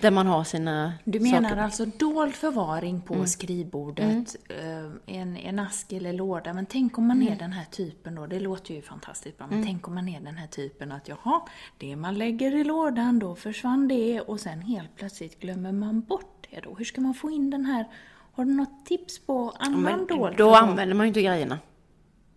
[0.00, 1.62] Där man har sina Du menar saker.
[1.62, 6.52] alltså dold förvaring på skrivbordet, eh, en, en ask eller låda.
[6.54, 9.64] Men tänk om man är den här typen då, det låter ju fantastiskt bra, men
[9.64, 11.40] tänk om man är den här typen att jaha,
[11.78, 16.46] det man lägger i lådan, då försvann det och sen helt plötsligt glömmer man bort
[16.50, 16.74] det då.
[16.74, 17.88] Hur ska man få in den här,
[18.34, 21.58] har du något tips på annan Men dold då använder man ju inte grejerna.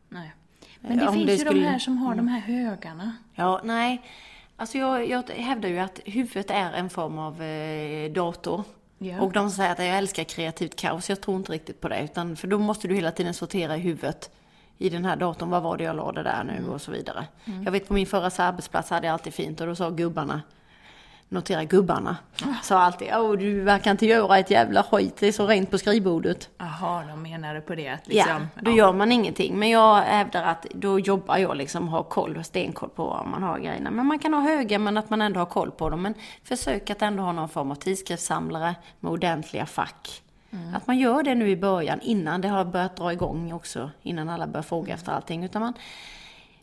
[0.09, 0.33] Nej.
[0.81, 3.15] Men det Om finns det ju de skulle- här som har de här högarna.
[3.33, 4.01] Ja, nej.
[4.57, 8.63] Alltså jag, jag hävdar ju att huvudet är en form av eh, dator.
[8.97, 9.21] Ja.
[9.21, 11.09] Och de säger att jag älskar kreativt kaos.
[11.09, 12.03] Jag tror inte riktigt på det.
[12.03, 14.31] Utan, för då måste du hela tiden sortera i huvudet.
[14.77, 17.27] I den här datorn, vad var det jag la det där nu och så vidare.
[17.65, 20.41] Jag vet på min förra arbetsplats hade jag alltid fint och då sa gubbarna,
[21.29, 22.17] notera gubbarna,
[22.63, 25.77] sa alltid, åh du verkar inte göra ett jävla skit, det är så rent på
[25.77, 26.49] skrivbordet.
[26.57, 28.47] Jaha, de menade på det att Ja, liksom...
[28.61, 29.59] då gör man ingenting.
[29.59, 33.59] Men jag hävdar att då jobbar jag liksom, har koll, stenkoll på var man har
[33.59, 33.91] grejerna.
[33.91, 36.01] Men man kan ha höga men att man ändå har koll på dem.
[36.01, 40.21] Men försök att ändå ha någon form av tidskriftssamlare med ordentliga fack.
[40.73, 43.91] Att man gör det nu i början innan det har börjat dra igång också.
[44.01, 45.43] Innan alla börjar fråga efter allting.
[45.43, 45.73] Utan man,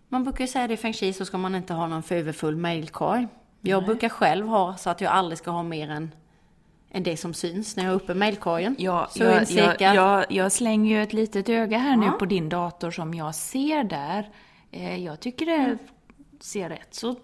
[0.08, 2.14] man brukar ju säga det i feng shui så ska man inte ha någon för
[2.14, 3.28] överfull mailkorg.
[3.64, 6.14] Jag brukar själv ha så att jag aldrig ska ha mer än,
[6.90, 8.76] än det som syns när jag har uppe mailkorgen.
[8.78, 12.12] Ja, så jag, jag, jag, jag slänger ju ett litet öga här nu Ja.
[12.12, 14.30] på din dator som jag ser där.
[14.70, 15.78] Eh, jag tycker det
[16.40, 17.16] ser rätt så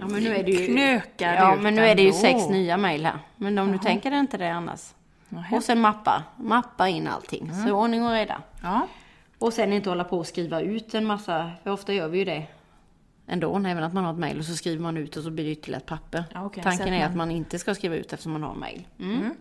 [0.00, 0.66] Ja, men nu är det ju...
[0.66, 2.18] knökad Ja, men nu är det ju ändå.
[2.20, 3.18] sex nya mejl här.
[3.36, 4.94] Men om du tänker dig inte det annars.
[5.52, 6.22] Och sen mappa.
[6.36, 7.50] Mappa in allting.
[7.66, 8.42] Så ordning och reda.
[8.62, 8.86] Ja.
[9.38, 12.24] Och sen inte hålla på och skriva ut en massa, för ofta gör vi ju
[12.24, 12.46] det
[13.28, 15.44] ändå, även att man har ett mejl och så skriver man ut och så blir
[15.44, 16.24] det ytterligare ett papper.
[16.34, 18.86] Okej, så Tanken är man- att man inte ska skriva ut eftersom man har mejl.
[19.00, 19.34] Mm.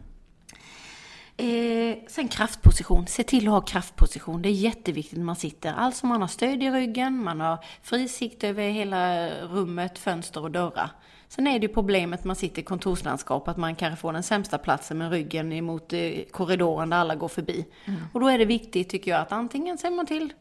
[1.39, 3.07] Eh, sen kraftposition.
[3.07, 4.41] Se till att ha kraftposition.
[4.41, 5.73] Det är jätteviktigt när man sitter.
[5.73, 10.51] Alltså man har stöd i ryggen, man har fri sikt över hela rummet, fönster och
[10.51, 10.89] dörrar.
[11.29, 14.57] Sen är det ju problemet man sitter i kontorslandskap att man kanske får den sämsta
[14.57, 17.65] platsen med ryggen emot eh, korridoren där alla går förbi.
[18.13, 20.33] Och då är det viktigt tycker jag att antingen ser man till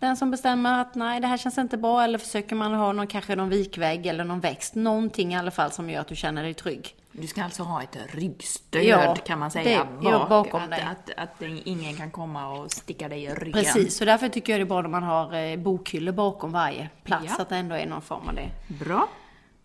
[0.00, 3.06] den som bestämmer att nej det här känns inte bra eller försöker man ha någon,
[3.06, 4.74] kanske någon vikvägg eller någon växt.
[4.74, 6.94] Någonting i alla fall som gör att du känner dig trygg.
[7.12, 9.84] Du ska alltså ha ett ryggstöd Ja, kan man säga.
[9.84, 10.82] det- ja, bakom att, dig.
[10.82, 13.52] Att, att, ingen kan komma och sticka dig i ryggen.
[13.52, 16.88] Precis, så därför tycker jag det är bra när man har eh, bokhyllor bakom varje
[17.04, 17.24] plats.
[17.28, 17.42] Ja.
[17.42, 18.48] Att det ändå är någon form av det.
[18.84, 19.08] Bra.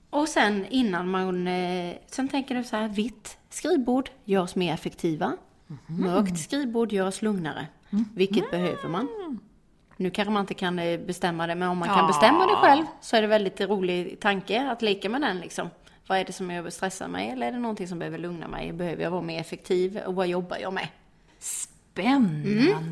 [0.10, 1.48] Och sen innan man...
[1.48, 5.32] Eh, sen tänker du så här, vitt skrivbord görs mer effektiva.
[5.88, 7.68] Mörkt skrivbord görs lugnare.
[8.16, 9.08] Vilket behöver man.
[9.98, 12.08] Nu kanske man inte kan eh, bestämma det, men om man kan Ja.
[12.08, 15.70] bestämma det själv så är det väldigt rolig tanke att leka med den liksom.
[16.08, 18.74] Vad är det som jag stressar mig eller är det någonting som behöver lugna mig?
[18.74, 20.88] Behöver jag vara mer effektiv och vad jobbar jag med?
[21.94, 22.50] Spännande!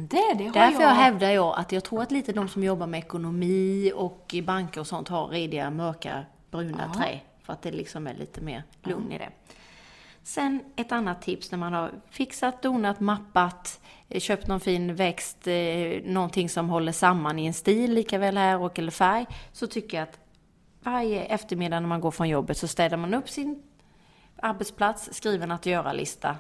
[0.10, 0.90] Det har Därför jag...
[0.90, 4.82] hävdar jag att jag tror att lite de som jobbar med ekonomi och i banker
[4.82, 7.20] och sånt har rediga, mörka, bruna trä.
[7.44, 9.30] För att det liksom är lite mer lugn i det.
[10.24, 15.48] Sen ett annat tips när man har fixat, donat, mappat, eh, köpt någon fin växt,
[15.48, 19.26] eh, någonting som håller samman i en stil, lika väl här och eller färg.
[19.52, 20.20] Så tycker jag att
[20.84, 23.64] varje eftermiddag när man går från jobbet så städar man upp sin
[24.36, 26.36] arbetsplats, skriver en att göra-lista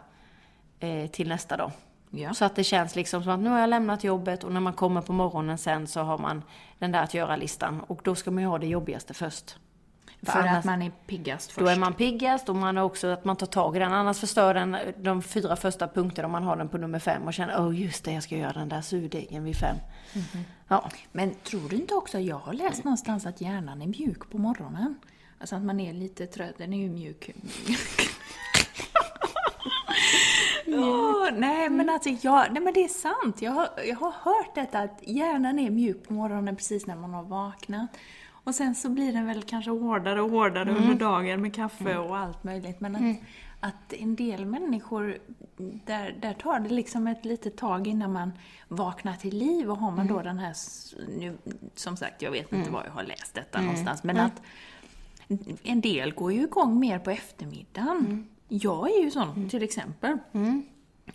[0.79, 1.71] eh, till nästa dag.
[2.09, 2.33] Ja.
[2.33, 4.73] Så att det känns liksom som att nu har jag lämnat jobbet och när man
[4.73, 6.43] kommer på morgonen sen så har man
[6.79, 7.81] den där att göra-listan.
[7.87, 9.55] Och då ska man ju ha det jobbigaste först.
[10.23, 11.59] För annars- att man är piggast först.
[11.65, 13.93] Då är man piggast och man är också att man tar tag i den.
[13.93, 17.33] Annars förstör den de fyra första punkterna om man har den på nummer fem och
[17.33, 19.75] känner åh oh, just det, jag ska göra den där surdegen vid fem.
[20.67, 20.89] Ja.
[21.11, 24.95] Men tror du inte också, jag har läst någonstans att hjärnan är mjuk på morgonen.
[25.39, 27.29] Alltså att man är lite trött, den är ju mjuk.
[30.65, 33.41] Ja, nej men alltså jag, nej men det är sant.
[33.41, 37.13] Jag har, jag har hört detta att hjärnan är mjuk på morgonen precis när man
[37.13, 37.89] har vaknat.
[38.43, 42.17] Och sen så blir den väl kanske hårdare och hårdare under dagen med kaffe och
[42.17, 42.79] allt möjligt.
[42.79, 43.17] Men att,
[43.59, 45.17] att en del människor,
[45.85, 48.31] där, där tar det liksom ett litet tag innan man
[48.67, 49.71] vaknar till liv.
[49.71, 50.55] Och har man då den här,
[51.19, 51.37] nu,
[51.75, 54.41] som sagt jag vet inte var jag har läst detta någonstans, men att
[55.63, 58.27] en del går ju igång mer på eftermiddagen.
[58.47, 60.17] Jag är ju sån till exempel.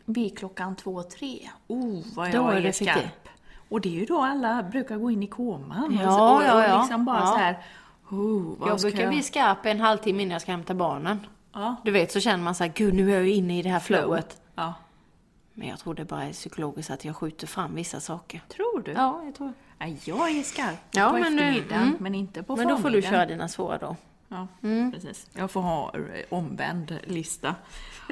[0.04, 1.50] Vid klockan två, tre.
[1.66, 2.88] Oh, vad Då jag är är, effektivt.
[2.90, 3.25] skarp.
[3.68, 5.98] Och det är ju då alla brukar gå in i koman.
[6.02, 6.74] Ja, och, ja, ja.
[6.74, 7.26] och liksom bara Ja.
[7.26, 7.59] så här.
[8.11, 11.26] Oh, Jag brukar bli skarp en halvtimme innan jag ska hämta barnen.
[11.52, 11.76] Ja.
[11.85, 13.81] Du vet, så känner man så här, gud nu är jag inne i det här
[13.81, 14.40] flowet.
[14.55, 14.74] Ja.
[15.55, 18.40] Men jag tror det bara är psykologiskt att jag skjuter fram vissa saker.
[18.48, 18.92] Tror du?
[18.92, 21.96] Ja, jag tror Nej, jag är skarp Ja, på men nu- eftermiddagen, mm.
[22.00, 23.12] men inte på Men då får du förmiddagen.
[23.12, 23.96] köra dina svåra då.
[24.29, 24.46] Ja,
[24.92, 25.26] precis.
[25.33, 26.00] Jag får ha eh,
[26.31, 27.55] omvänd lista.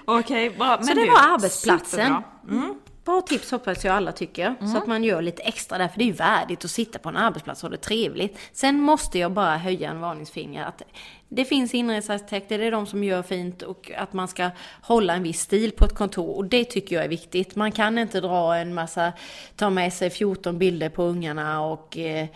[0.05, 0.79] Okej, bra.
[0.81, 2.14] Så men det du, var arbetsplatsen.
[2.51, 2.75] Mm.
[3.05, 4.55] Bra tips hoppas jag alla tycker.
[4.73, 7.09] Så att man gör lite extra där, för det är ju värdigt att sitta på
[7.09, 8.38] en arbetsplats och ha det trevligt.
[8.53, 10.83] Sen måste jag bara höja en varningsfinger att
[11.29, 14.51] det finns inredningsarkitekter, det är de som gör fint och att man ska
[14.83, 17.57] hålla en viss stil på ett kontor och det tycker jag är viktigt.
[17.57, 19.13] Man kan inte dra en massa,
[19.57, 21.99] ta med sig 14 bilder på ungarna och...
[21.99, 22.27] Eh,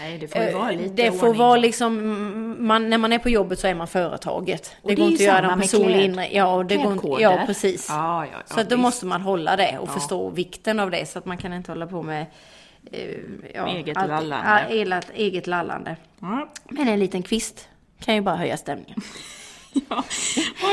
[0.00, 1.38] Nej, det får ju vara lite Det får ordning.
[1.38, 4.76] vara liksom, man, när man är på jobbet så är man företaget.
[4.82, 6.28] Och det det går inte att göra med personlig inre...
[6.32, 7.86] Ja, det går inte, ja, precis.
[7.88, 11.18] Ja, ja, ja, så då måste man hålla det och förstå vikten av det så
[11.18, 12.26] att man kan inte hålla på med...
[12.92, 13.00] eh,
[13.54, 14.66] ja, Eget allt- lallande.
[14.70, 15.96] Eget, eget lallande.
[16.20, 16.48] Ja.
[16.70, 17.68] Men en liten kvist
[18.00, 19.00] kan ju bara höja stämningen.
[19.88, 20.04] Ja.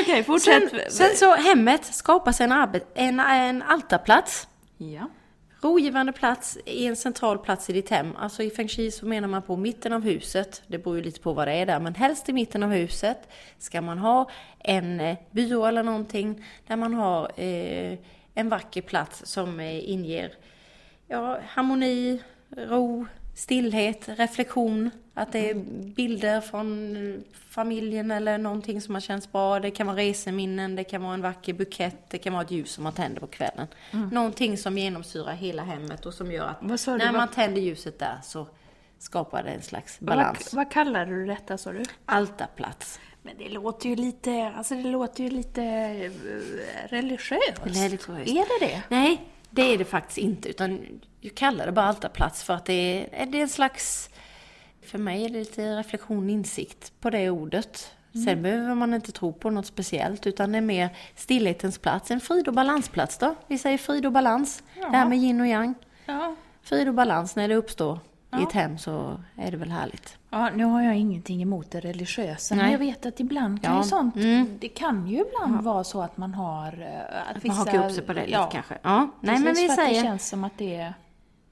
[0.02, 0.70] Okej, fortsätt.
[0.70, 4.48] Sen, sen så hemmet skapas en, arbet, en, en altarplats.
[4.78, 5.10] Ja.
[5.62, 8.16] Rogivande plats i en central plats i ditt hem.
[8.16, 10.64] Alltså i feng shui så menar man på mitten av huset.
[10.68, 11.80] Det beror ju lite på vad det är där.
[11.80, 13.18] Men helst i mitten av huset
[13.60, 17.98] ska man ha en eh, byrå eller någonting där man har eh,
[18.34, 20.34] en vacker plats som eh, inger
[21.08, 24.92] ja, harmoni, ro, stillhet, reflektion.
[25.18, 25.54] Att det är
[25.96, 29.60] bilder från familjen eller någonting som har känts bra.
[29.60, 32.72] Det kan vara reseminnen, det kan vara en vacker bukett, det kan vara ett ljus
[32.72, 33.68] som man tänder på kvällen.
[34.12, 38.00] Någonting som genomsyrar hela hemmet och som gör att du, när vad- man tänder ljuset
[38.00, 38.48] där så
[39.00, 40.54] skapar det en slags balans.
[40.54, 41.84] Vad, vad kallar du detta sa du?
[42.06, 43.00] Altarplats.
[43.22, 46.12] Men det låter ju lite, alltså det låter ju lite eh,
[46.90, 47.62] religiöst.
[47.64, 48.10] Religiöst.
[48.10, 48.82] Är det det?
[48.90, 50.50] Nej, det är det faktiskt inte.
[50.50, 50.80] Utan
[51.22, 54.10] jag kallar det bara altarplats för att det är, det är en slags...
[54.88, 57.92] För mig är det lite reflektion, insikt på det ordet.
[58.26, 62.12] Sen behöver man inte tro på något speciellt, utan det är mer stillhetens plats.
[62.12, 63.36] En frid och balansplats då.
[63.48, 64.64] Vi säger frid och balans.
[64.92, 65.74] Det här med yin och yang.
[66.06, 66.36] Ja.
[66.62, 68.00] Frid och balans, när det uppstår
[68.40, 70.18] i ett hem så är det väl härligt.
[70.30, 72.72] Ja, nu har jag ingenting emot det religiösa, men Nej.
[72.72, 74.58] jag vet att ibland kan Ja, ju sånt, mm.
[74.60, 76.68] det kan ju ibland vara så att man har...
[76.82, 78.78] eh, Att, Att man hakar upp sig på det lite kanske.
[78.82, 80.04] Ja, nej precis, men vi för att det säger...
[80.04, 80.94] känns som att det är...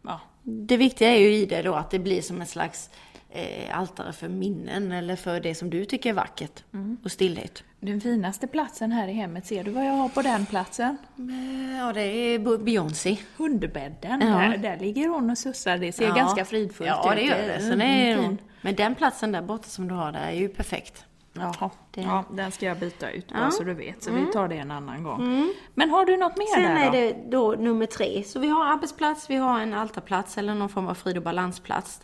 [0.01, 0.19] Ja.
[0.43, 2.89] Det viktiga är ju i det då att det blir som en slags
[3.35, 6.63] eh, altare för minnen eller för det som du tycker är vackert
[7.03, 7.63] och stillhet.
[7.79, 10.97] Den finaste platsen här i hemmet, ser du vad jag har på den platsen?
[11.17, 13.17] Eh, Ja, det är Beyoncé.
[13.37, 14.27] Hundbädden, Ja.
[14.37, 15.77] där, där ligger hon och sussar.
[15.77, 16.13] Det ser Ja.
[16.15, 16.95] ganska fridfullt ut.
[17.03, 17.59] Ja, det gör det.
[17.59, 18.37] Sen Mm, är fin.
[18.61, 21.05] Men den platsen där borta som du har där är ju perfekt.
[21.33, 23.51] Jaha, Det- ja, den ska jag byta ut bara Ja.
[23.51, 24.03] så du vet.
[24.03, 25.49] Så vi tar det en annan gång.
[25.73, 26.91] Men har du något mer Sen där är då?
[26.91, 28.23] det då nummer tre.
[28.23, 32.01] Så vi har arbetsplats, vi har en altarplats eller någon form av frid och balansplats.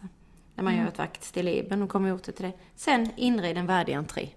[0.55, 2.53] Där man gör ett vackert stilleben och kommer åter till det.
[2.75, 4.29] Sen inred en värdig entré.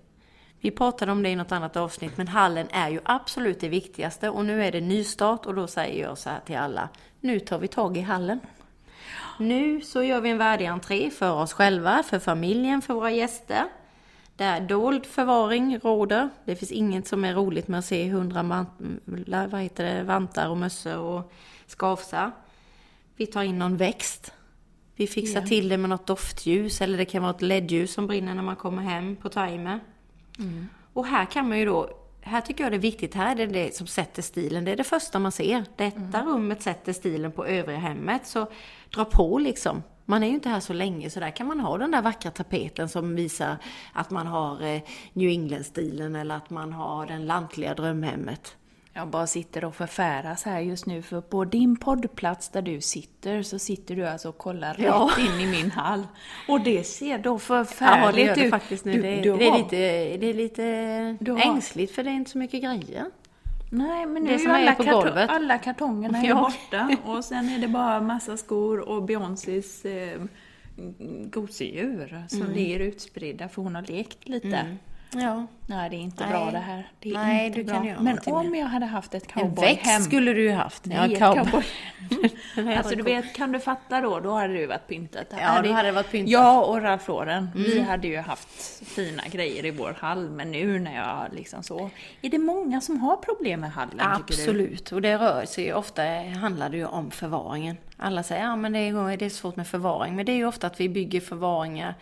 [0.61, 4.31] Vi pratade om det i något annat avsnitt, men hallen är ju absolut det viktigaste.
[4.31, 6.89] Och nu är det nystart och då säger jag så här till alla.
[7.21, 8.41] Nu tar vi tag i hallen.
[9.39, 13.65] Nu så gör vi en värdig entré för oss själva, för familjen, för våra gäster.
[14.37, 16.29] Där dold förvaring råder.
[16.45, 18.67] Det finns inget som är roligt med att se hundra
[19.51, 21.33] vad heter det, vantar och mössor och
[21.67, 22.31] skavsar.
[23.17, 24.33] Vi tar in någon växt.
[24.97, 28.35] Vi fixar till det med något doftljus eller det kan vara ett ledljus som brinner
[28.35, 29.81] när man kommer hem på timer.
[30.93, 33.53] Och här kan man ju då, här tycker jag det är viktigt, här är det
[33.53, 34.65] det som sätter stilen.
[34.65, 35.65] Det är det första man ser.
[35.77, 38.27] Detta rummet sätter stilen på övriga hemmet.
[38.27, 38.47] Så
[38.95, 39.83] dra på liksom.
[40.05, 42.31] Man är ju inte här så länge så där kan man ha den där vackra
[42.31, 43.57] tapeten som visar
[43.93, 48.57] att man har eh, New England-stilen eller att man har den lantliga drömhemmet.
[48.97, 53.43] Jag bara sitter och förfäras här just nu för på din poddplats där du sitter
[53.43, 55.11] så sitter du alltså och kollar Ja.
[55.17, 56.07] rätt in i min hall.
[56.49, 58.51] Och det ser då Ja, förfärligt gör det ut.
[58.51, 58.93] faktiskt nu.
[58.93, 59.77] Du- det, du det, är lite,
[60.17, 63.05] det är lite Du ängsligt för det är inte så mycket grejer.
[63.71, 66.35] Nej, men nu Det är ju är alla, på karto- alla kartongerna är Ja.
[66.41, 70.21] borta och sen är det bara massa skor och Beyoncés eh,
[71.31, 72.53] gosedjur som Mm.
[72.53, 74.77] ligger utspridda för hon har lekt lite.
[75.21, 75.47] Ja.
[75.67, 76.33] Nej, det är inte Nej.
[76.33, 76.89] bra det här.
[77.01, 77.75] Det är Nej, inte du bra.
[77.75, 78.61] kan göra Men om med.
[78.61, 79.77] jag hade haft ett En cowboyhem.
[79.77, 80.85] växt skulle du ju haft.
[80.87, 81.45] Nej, ett cowboy.
[81.45, 82.77] cowboy.
[82.77, 84.21] alltså du vet, kan du fatta då?
[84.21, 85.27] Då hade det ju varit pyntat.
[85.41, 86.31] Ja, då hade det varit pyntat.
[86.31, 87.89] Jag och Ralph Lauren, vi Mm.
[87.89, 90.31] hade ju haft fina grejer i vår hall.
[90.31, 91.91] Men nu när jag liksom så...
[92.23, 94.01] Är det många som har problem med hallen?
[94.01, 96.03] Absolut, och det rör sig ju ofta,
[96.41, 97.77] handlar det ju om förvaringen.
[97.97, 100.17] Alla säger, ja men det är, det är svårt med förvaring.
[100.17, 101.95] Men det är ju ofta att vi bygger förvaringar.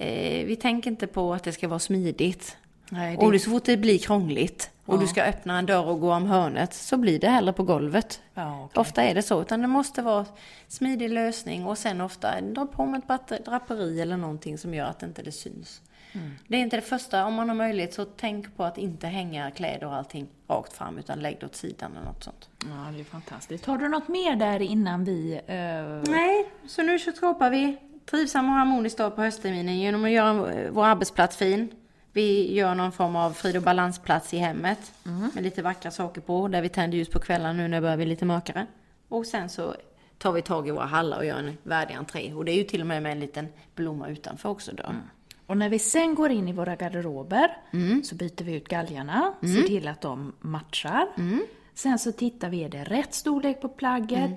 [0.00, 2.56] Eh, vi tänker inte på att det ska vara smidigt.
[2.90, 5.84] Nej, det- Och det, så fort det blir krångligt och du ska öppna en dörr
[5.86, 8.20] och gå om hörnet så blir det hellre på golvet.
[8.34, 8.80] Ja, okej.
[8.80, 10.26] Ofta är det så, utan det måste vara
[10.68, 15.02] smidig lösning och sen ofta dra på med ett draperi eller någonting som gör att
[15.02, 15.82] inte det syns.
[16.12, 16.30] Mm.
[16.48, 19.50] Det är inte det första, om man har möjlighet så tänk på att inte hänga
[19.50, 22.48] kläder och allting rakt fram utan lägg det åt sidan eller något sånt.
[22.64, 23.66] Ja, det är fantastiskt.
[23.66, 25.32] Har du något mer där innan vi...
[25.46, 27.78] eh, Nej, så nu så skapar vi
[28.10, 31.68] trivsam och harmonisk dag på höstterminen genom att göra vår arbetsplats fin.
[32.12, 34.92] Vi gör någon form av frid och balansplats i hemmet
[35.34, 37.96] med lite vackra saker på, där vi tänder ljus på kvällarna nu när det börjar
[37.96, 38.66] bli lite mörkare.
[39.08, 39.74] Och sen så
[40.18, 42.32] tar vi tag i våra hallar och gör en värdig entré.
[42.34, 45.02] Och det är ju till och med med en liten blomma utanför också dörren.
[45.46, 48.04] Och när vi sen går in i våra garderober Mm.
[48.04, 51.06] så byter vi ut galgarna, ser till att de matchar.
[51.18, 51.46] Mm.
[51.74, 54.18] Sen så tittar vi, är det rätt storlek på plagget?
[54.18, 54.36] Mm.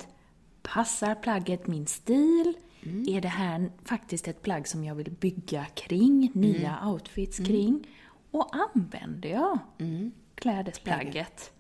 [0.62, 2.54] Passar plagget min stil?
[2.84, 3.06] Mm.
[3.10, 6.88] Är det här faktiskt ett plagg som jag vill bygga kring, nya Mm.
[6.90, 7.88] outfits kring?
[8.32, 10.12] Och använder jag Mm.
[10.36, 11.52] klädesplagget?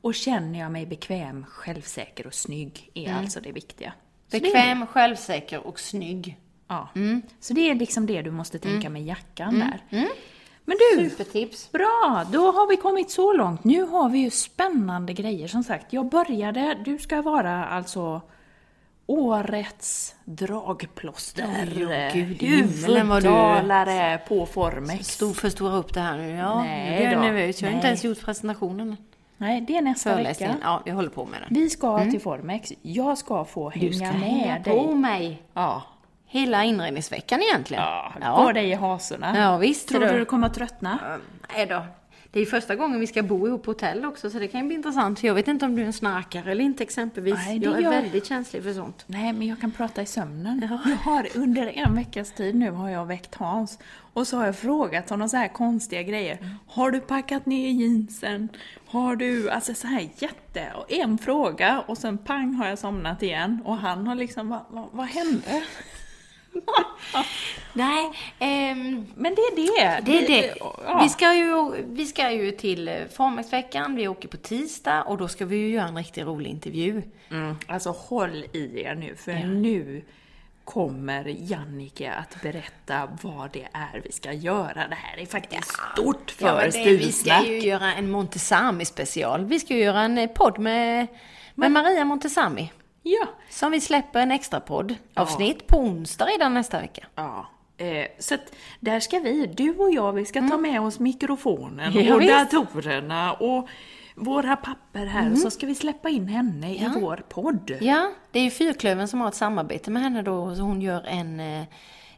[0.00, 3.92] Och känner jag mig bekväm, självsäker och snygg är alltså det viktiga.
[4.32, 4.42] Mm.
[4.42, 6.36] Bekväm, självsäker och snygg.
[6.68, 6.88] Ja.
[6.94, 7.22] Mm.
[7.40, 10.06] Så det är liksom det du måste tänka med jackan där.
[10.64, 11.72] Men du, Supertips.
[11.72, 12.26] bra!
[12.32, 13.64] Då har vi kommit så långt.
[13.64, 15.92] Nu har vi ju spännande grejer som sagt.
[15.92, 18.22] Jag började, du ska vara alltså
[19.08, 21.46] årets dragplåster.
[21.76, 25.06] Oj, åh, gud Huvudtalare på Formex.
[25.08, 26.30] Stor förstora upp det här nu.
[26.30, 27.62] Ja, Nej nu blir jag nervös.
[27.62, 28.96] Jag har inte ens gjort presentationen.
[29.36, 30.54] Nej, det är nästa vecka.
[30.62, 31.48] Ja, jag håller på med den.
[31.50, 32.72] Vi ska till Formex.
[32.82, 34.72] Jag ska få hänga Du ska med hänga dig.
[34.86, 35.42] på mig.
[35.54, 35.82] Ja.
[36.26, 37.82] Hela inredningsveckan egentligen.
[38.20, 39.38] Ja, Gå dig i hasorna.
[39.38, 40.06] Ja, visst, Tror du.
[40.08, 40.98] du du kommer att tröttna?
[41.54, 41.82] Nej då.
[42.30, 44.66] Det är första gången vi ska bo ihop på hotell också, så det kan ju
[44.66, 45.22] bli intressant.
[45.22, 47.34] Jag vet inte om du är en snarkare eller inte exempelvis.
[47.34, 49.04] Nej, jag är gör- väldigt känslig för sånt.
[49.06, 50.68] Nej, men jag kan prata i sömnen.
[50.86, 53.78] Jag har, under en veckas tid nu har jag väckt Hans
[54.12, 56.56] och så har jag frågat honom så här konstiga grejer.
[56.66, 58.48] Har du packat ner jeansen?
[58.86, 63.22] Har du, alltså så här jätte, och en fråga och sen pang har jag somnat
[63.22, 65.62] igen och han har liksom, vad, vad, vad hände?
[67.72, 70.00] Nej, ehm, Men det är det.
[70.04, 70.54] det är det.
[70.60, 71.00] Ja.
[71.02, 75.28] Vi ska ju, vi ska ju till eh, Formexveckan, vi åker på tisdag och då
[75.28, 77.02] ska vi ju göra en riktigt rolig intervju.
[77.30, 80.02] Mm, alltså håll i er nu, för nu
[80.64, 84.88] kommer Jannike att berätta vad det är vi ska göra.
[84.88, 89.44] Det här är faktiskt stort för Ja, det, vi ska ju göra en Montesami special.
[89.44, 91.06] Vi ska ju göra en podd med,
[91.54, 92.72] med Maria Montesami.
[93.10, 93.26] Ja.
[93.50, 97.06] Som vi släpper en extra podd avsnitt på onsdag redan nästa vecka.
[97.14, 97.46] Ja.
[97.76, 101.92] Eh, så att där ska vi, du och jag, vi ska ta med oss mikrofonen
[101.92, 102.06] Mm.
[102.06, 102.50] Ja, och visst.
[102.50, 103.68] datorerna och
[104.14, 107.70] våra papper här och så ska vi släppa in henne i vår podd.
[107.70, 107.86] Mm.
[107.86, 111.02] Ja, det är ju Fyrklövern som har ett samarbete med henne då, så hon gör
[111.06, 111.64] en, eh,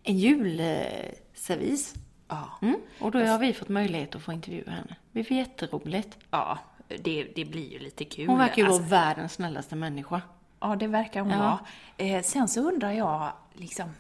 [0.03, 1.95] en julservis.
[2.28, 2.49] Ja.
[2.62, 2.76] Mm.
[3.01, 4.97] Och då har vi fått möjlighet att få intervjua henne.
[5.12, 6.18] Det blir jätteroligt.
[6.30, 6.59] Ja,
[7.03, 8.26] det, det blir ju lite kul.
[8.28, 10.22] Hon verkar ju Alltså, vara världens snällaste människa.
[10.61, 11.39] Ja, det verkar hon Ja.
[11.39, 11.59] vara.
[11.97, 13.91] Eh, sen så undrar jag, liksom,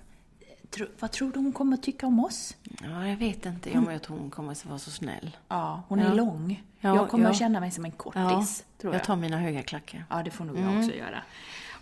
[0.70, 2.56] tro, vad tror du hon kommer tycka om oss?
[2.82, 3.70] Ja, jag vet inte.
[3.70, 5.36] Jag, jag tror hon kommer att vara så snäll.
[5.48, 6.06] Ja, hon Ja.
[6.10, 6.62] är lång.
[6.80, 9.00] Ja, jag kommer att känna mig som en kortis, tror jag.
[9.00, 10.04] jag tar mina höga klackar.
[10.10, 11.22] Ja, det får nog jag också göra.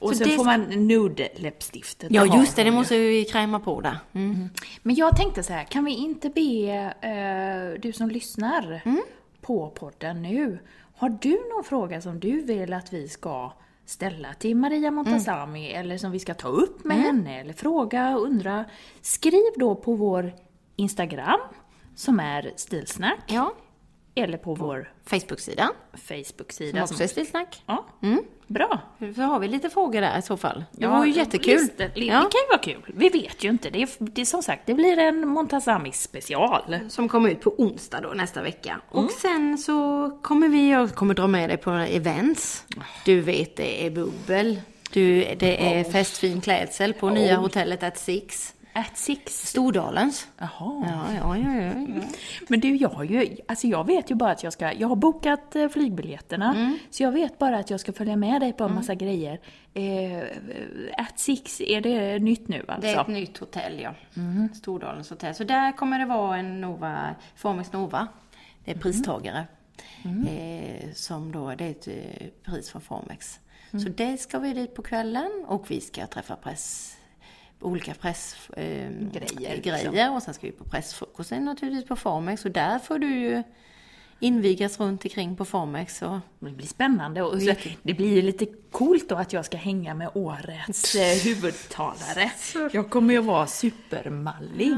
[0.00, 0.60] Och Så det får man
[1.22, 2.08] nude-läppstiftet.
[2.10, 2.64] Ja, just det.
[2.64, 3.98] Det måste vi kräma på där.
[4.12, 4.48] Mm.
[4.82, 6.70] Men jag tänkte så här, kan vi inte be
[7.00, 9.02] eh, du som lyssnar Mm.
[9.40, 10.58] på podden nu,
[10.96, 13.52] har du någon fråga som du vill att vi ska
[13.88, 15.80] ställa till Maria Montazami Mm.
[15.80, 18.64] eller som vi ska ta upp med henne eller fråga, undra,
[19.00, 20.32] skriv då på vår
[20.76, 21.40] Instagram
[21.96, 23.52] som är Stilsnack Ja.
[24.20, 25.70] Eller på vår Facebook-sida,
[26.08, 26.86] Facebook-sida.
[26.86, 27.62] som också är Stilsnack.
[27.66, 27.84] Ja,
[28.46, 28.80] bra.
[29.14, 30.64] Så har vi lite frågor där i så fall.
[30.72, 31.68] Det Ja, vore ju jättekul.
[31.76, 32.20] Det, det Ja.
[32.20, 32.94] kan ju vara kul.
[32.96, 33.70] Vi vet ju inte.
[33.70, 36.78] Det är, det är som sagt, det blir en Montazami special.
[36.88, 38.80] Som kommer ut på onsdag då nästa vecka.
[38.92, 39.04] Mm.
[39.04, 42.64] Och sen så kommer vi, jag kommer dra med dig på några events.
[43.04, 44.60] Du vet, det är bubbel.
[44.92, 48.54] Du, det är festfin klädsel på nya hotellet at Six.
[48.72, 49.48] At six.
[49.48, 50.28] Stordalens.
[50.38, 50.48] Jaha.
[50.58, 51.72] Ja, ja, ja, ja.
[52.48, 54.96] Men du, jag har ju, alltså jag vet ju bara att jag ska, jag har
[54.96, 56.78] bokat eh, flygbiljetterna, Mm.
[56.90, 59.40] så jag vet bara att jag ska följa med dig på en massa grejer.
[59.74, 60.22] Eh,
[60.96, 62.80] at Six, är det nytt nu alltså?
[62.80, 63.94] Det är ett nytt hotell, ja.
[64.54, 65.34] Stordalens hotell.
[65.34, 68.08] Så där kommer det vara en Nova, Formex Nova.
[68.64, 69.46] Det är pristagare.
[70.04, 73.40] Eh, som då, det är ett eh, pris från Formex.
[73.70, 76.96] Så det ska vi dit på kvällen och vi ska träffa press
[77.60, 78.90] olika pressgrejer.
[78.90, 80.14] Eh, Grejer, grejer.
[80.14, 82.44] Och sen ska vi på pressfrukosten naturligtvis på Formex.
[82.44, 83.42] Och där får du ju
[84.20, 86.02] invigas runt omkring på Formex.
[86.02, 89.56] Och, Det blir spännande och så, det blir ju lite coolt då att jag ska
[89.56, 92.32] hänga med årets eh, huvudtalare.
[92.72, 94.72] Jag kommer ju vara supermallig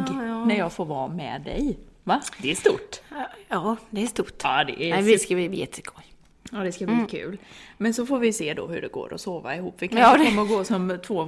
[0.47, 1.79] när jag får vara med dig.
[2.05, 2.23] Va?
[2.43, 3.01] Det är stort.
[3.49, 4.41] ja, det är stort.
[4.43, 6.05] Ja, det är Nej, det ska bli jättekul.
[6.53, 7.39] Ja, det ska bli kul.
[7.77, 9.75] Men så får vi se då hur det går att sova ihop.
[9.79, 11.25] Vi kanske Ja, det- kommer att gå som två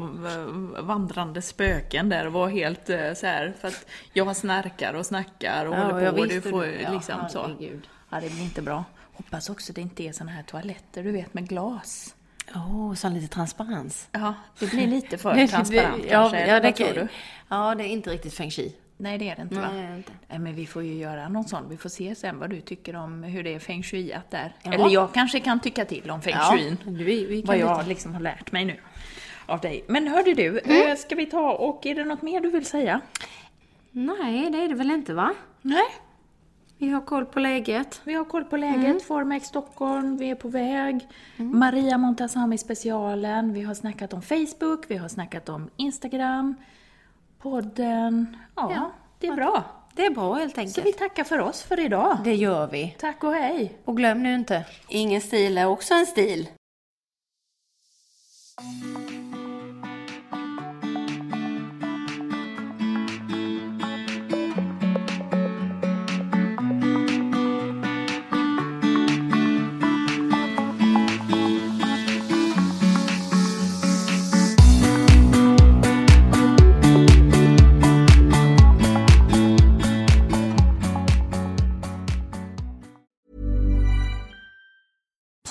[0.83, 5.67] vandrande spöken där och vara helt eh, så här för att jag snarkar och snackar
[5.67, 6.81] och Ja, håller på och du får det.
[6.83, 7.43] Ja, liksom så.
[7.43, 7.89] herregud.
[8.11, 8.85] Ja, det blir inte bra.
[9.13, 12.15] Hoppas också det inte är såna här toaletter, du vet med glas.
[12.55, 14.09] Åh, oh, så lite transparens.
[14.13, 16.41] Ja, det blir lite för transparent kanske.
[16.41, 17.09] Ja, ja, det, Vad tror du?
[17.49, 18.77] Ja, det är inte riktigt feng shui.
[19.03, 19.69] Nej, det är det inte va?
[19.73, 20.13] Nej, är det inte.
[20.29, 21.69] Nej, men vi får ju göra någon sån.
[21.69, 24.55] Vi får se sen vad du tycker om hur det är feng shuiat där.
[24.63, 24.73] Ja.
[24.73, 26.77] Eller jag kanske kan tycka till om feng Ja, shuin.
[26.87, 28.77] vi- vi kan vad jag liksom har lärt mig nu
[29.47, 29.85] av dig.
[29.89, 30.91] Men hörde du, Mm.
[30.91, 33.01] eh, ska vi ta och är det något mer du vill säga?
[33.91, 35.35] Nej, det är det väl inte va?
[35.63, 35.85] Nej,
[36.79, 38.01] Vi har koll på läget.
[38.05, 39.03] vi har koll på läget.
[39.03, 41.09] Formex Stockholm, vi är på väg.
[41.37, 43.53] Maria Montazami specialen.
[43.53, 46.55] Vi har snackat om Facebook, vi har snackat om Instagram,
[47.43, 48.37] podden.
[48.57, 48.93] Ja, Ja.
[49.19, 49.65] det är bra.
[49.95, 50.87] Det är bra helt Så enkelt.
[50.87, 52.19] vi tackar för oss för idag.
[52.25, 52.97] Det gör vi.
[52.99, 53.79] Tack och hej.
[53.85, 56.49] Och glöm nu inte, ingen stil är också en stil.